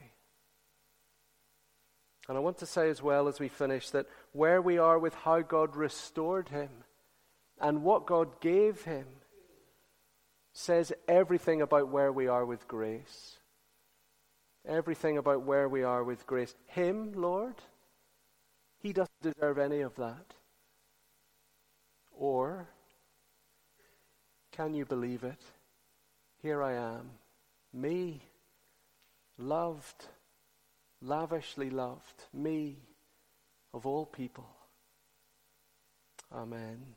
And 2.28 2.38
I 2.38 2.42
want 2.42 2.60
to 2.60 2.66
say 2.66 2.90
as 2.90 3.02
well 3.02 3.28
as 3.28 3.40
we 3.40 3.48
finish 3.48 3.90
that 3.90 4.08
where 4.34 4.62
we 4.62 4.78
are 4.78 5.00
with 5.00 5.16
how 5.16 5.42
God 5.42 5.76
restored 5.76 6.50
him 6.50 6.70
and 7.60 7.84
what 7.84 8.06
God 8.06 8.40
gave 8.40 8.84
him 8.84 9.06
says 10.54 10.94
everything 11.08 11.62
about 11.62 11.90
where 11.90 12.12
we 12.12 12.28
are 12.28 12.46
with 12.46 12.68
grace. 12.68 13.38
Everything 14.68 15.18
about 15.18 15.44
where 15.44 15.68
we 15.68 15.84
are 15.84 16.04
with 16.04 16.28
grace. 16.28 16.54
Him, 16.68 17.14
Lord, 17.14 17.56
he 18.82 18.94
doesn't 18.94 19.22
deserve 19.22 19.58
any 19.58 19.82
of 19.82 19.96
that. 19.96 20.36
Or, 22.20 22.68
can 24.52 24.74
you 24.74 24.86
believe 24.86 25.24
it? 25.24 25.42
Here 26.42 26.62
I 26.62 26.74
am, 26.74 27.10
me, 27.74 28.22
loved 29.38 30.06
lavishly 31.02 31.70
loved, 31.70 32.26
me 32.34 32.78
of 33.74 33.86
all 33.86 34.06
people. 34.06 34.50
Amen. 36.34 36.96